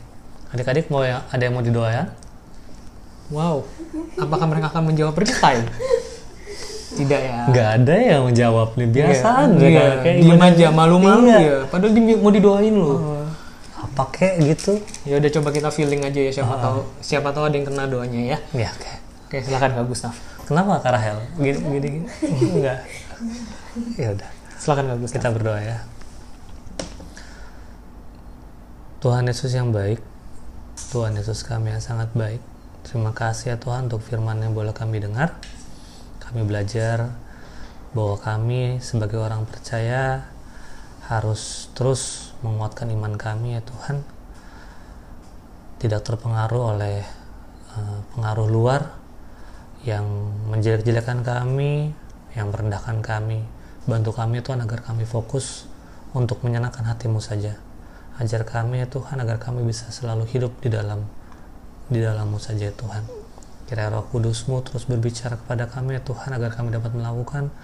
[0.54, 2.06] Adik-adik mau ya ada yang mau didoain?
[3.32, 3.64] Wow,
[4.20, 5.66] apakah mereka akan menjawab real
[6.92, 7.36] Tidak ya.
[7.48, 8.88] Nggak ada yang menjawab nih.
[8.88, 9.84] Biasa Iya, iya.
[9.98, 11.38] kayak diem aja malu-malu Iya.
[11.38, 11.56] ya.
[11.66, 12.98] Padahal di- mau didoain loh.
[13.74, 14.76] Apa kek gitu?
[15.02, 18.20] Ya udah coba kita feeling aja ya siapa tahu siapa tahu ada yang kena doanya
[18.26, 18.38] ya.
[18.54, 18.92] Ya, oke.
[19.26, 20.14] Oke, silakan Kak Gustaf.
[20.42, 21.16] Kenapa Kak Rahel?
[21.36, 22.06] Gini, gini, gini.
[22.56, 22.78] Enggak.
[23.96, 24.28] Ya udah.
[24.54, 25.16] Silakan Kak Gustaf.
[25.16, 25.76] Kita berdoa ya.
[29.00, 29.98] Tuhan Yesus yang baik,
[30.88, 32.38] Tuhan Yesus kami yang sangat baik.
[32.82, 35.34] Terima kasih ya Tuhan untuk firman yang boleh kami dengar.
[36.32, 37.12] Kami belajar
[37.92, 40.32] bahwa kami sebagai orang percaya
[41.12, 44.00] harus terus menguatkan iman kami ya Tuhan.
[45.76, 47.04] Tidak terpengaruh oleh
[47.76, 48.96] eh, pengaruh luar
[49.84, 50.08] yang
[50.48, 51.92] menjelek-jelekan kami,
[52.32, 53.44] yang merendahkan kami.
[53.84, 55.68] Bantu kami Tuhan agar kami fokus
[56.16, 57.60] untuk menyenangkan hatimu saja.
[58.16, 61.04] Ajar kami ya Tuhan agar kami bisa selalu hidup di dalam
[61.92, 63.31] di dalammu saja ya Tuhan.
[63.66, 67.54] Kiranya roh kudusmu terus berbicara kepada kami ya Tuhan agar kami dapat melakukan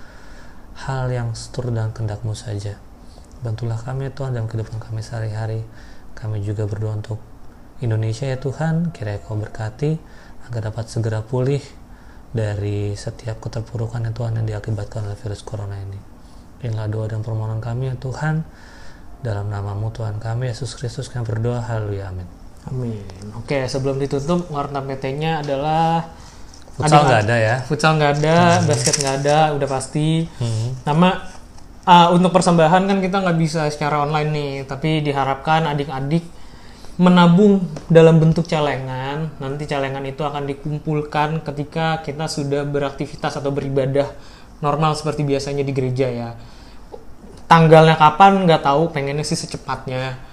[0.86, 2.78] hal yang seturut dengan kehendakmu saja.
[3.42, 5.62] Bantulah kami ya Tuhan dalam kehidupan kami sehari-hari.
[6.14, 7.18] Kami juga berdoa untuk
[7.78, 9.94] Indonesia ya Tuhan, kiranya kau berkati
[10.50, 11.62] agar dapat segera pulih
[12.34, 15.98] dari setiap keterpurukan ya Tuhan yang diakibatkan oleh virus corona ini.
[16.66, 18.42] Inilah doa dan permohonan kami ya Tuhan.
[19.18, 21.62] Dalam namamu Tuhan kami, Yesus Kristus kami berdoa.
[21.62, 22.10] Haleluya.
[22.10, 22.47] Amin.
[22.68, 23.04] Amin.
[23.40, 26.04] Oke, sebelum ditutup warna PT-nya adalah
[26.78, 27.56] Futsal nggak ada ya?
[27.66, 30.30] Futsal nggak ada, basket nggak ada, udah pasti.
[30.38, 30.78] Hmm.
[30.86, 31.08] Nama
[31.82, 36.22] ah, untuk persembahan kan kita nggak bisa secara online nih, tapi diharapkan adik-adik
[37.02, 39.34] menabung dalam bentuk celengan.
[39.42, 44.14] Nanti celengan itu akan dikumpulkan ketika kita sudah beraktivitas atau beribadah
[44.62, 46.30] normal seperti biasanya di gereja ya.
[47.50, 50.27] Tanggalnya kapan nggak tahu, pengennya sih secepatnya.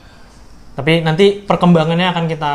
[0.75, 2.53] Tapi nanti perkembangannya akan kita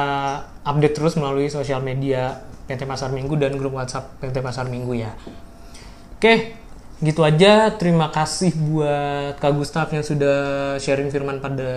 [0.60, 5.10] update terus melalui sosial media PT Pasar Minggu dan grup WhatsApp PT Pasar Minggu ya.
[6.20, 6.54] Oke,
[7.00, 7.72] gitu aja.
[7.80, 10.38] Terima kasih buat Kak Gustaf yang sudah
[10.76, 11.72] sharing firman pada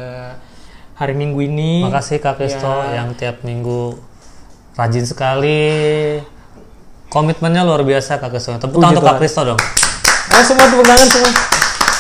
[0.99, 1.87] hari Minggu ini.
[1.87, 3.01] Makasih Kak Kristo Ya.
[3.01, 3.97] yang tiap minggu
[4.75, 6.19] rajin sekali.
[7.07, 8.51] Komitmennya luar biasa Kak Kristo.
[8.59, 9.17] Tepuk tangan untuk Kak.
[9.23, 9.59] Kristo dong.
[10.33, 11.31] Ayo semua tepuk tangan semua.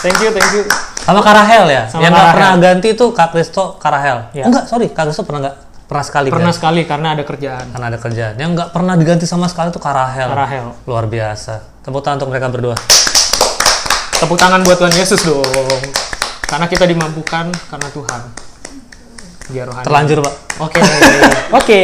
[0.03, 0.92] Thank you, thank you.
[1.03, 1.83] Sama Kak Rahel ya.
[1.91, 4.17] Sama yang nggak pernah ganti itu Kak Kristo, Kak Rahel.
[4.31, 4.43] Ya.
[4.47, 4.87] Enggak, sorry.
[4.87, 5.55] Kak Kristo pernah nggak?
[5.83, 6.57] Pernah sekali Pernah ganti.
[6.57, 7.65] sekali karena ada kerjaan.
[7.75, 8.33] Karena ada kerjaan.
[8.39, 10.29] Yang nggak pernah diganti sama sekali itu Kak Rahel.
[10.31, 10.65] Kak Rahel.
[10.87, 11.53] Luar biasa.
[11.83, 12.75] Tepuk tangan untuk mereka berdua.
[14.15, 15.43] Tepuk tangan buat Tuhan Yesus dong.
[16.47, 18.21] Karena kita dimampukan karena Tuhan.
[19.51, 19.83] Biar rohani.
[19.83, 20.33] Terlanjur Pak.
[20.63, 20.79] Oke,
[21.59, 21.81] oke.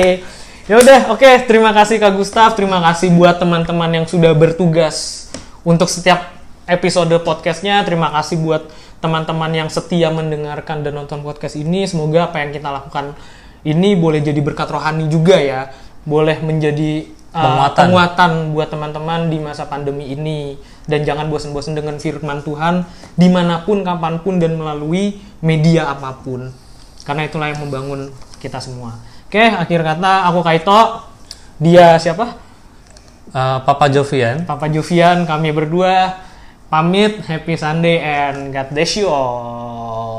[0.63, 1.29] Ya udah, oke.
[1.43, 2.55] Terima kasih Kak Gustaf.
[2.55, 5.27] Terima kasih buat teman-teman yang sudah bertugas
[5.67, 6.38] untuk setiap
[6.69, 7.81] episode podcastnya.
[7.81, 8.69] Terima kasih buat
[9.01, 11.89] teman-teman yang setia mendengarkan dan nonton podcast ini.
[11.89, 13.17] Semoga apa yang kita lakukan
[13.65, 15.73] ini boleh jadi berkat rohani juga ya.
[16.05, 17.75] Boleh menjadi uh, Penguatan.
[17.75, 20.55] penguatan buat teman-teman di masa pandemi ini.
[20.89, 26.17] Dan jangan bosan-bosan dengan firman Tuhan di mana pun, kapan pun, dan melalui media apa
[26.21, 26.49] pun.
[27.05, 28.09] Karena itulah yang membangun
[28.41, 28.97] kita semua.
[29.29, 30.81] Oke, akhir kata aku Kaito.
[31.61, 32.49] Dia siapa?
[33.29, 34.41] Eh, Papa Jovian.
[34.49, 36.17] Papa Jovian, kami berdua
[36.69, 40.18] pamit happy Sunday and God bless you all.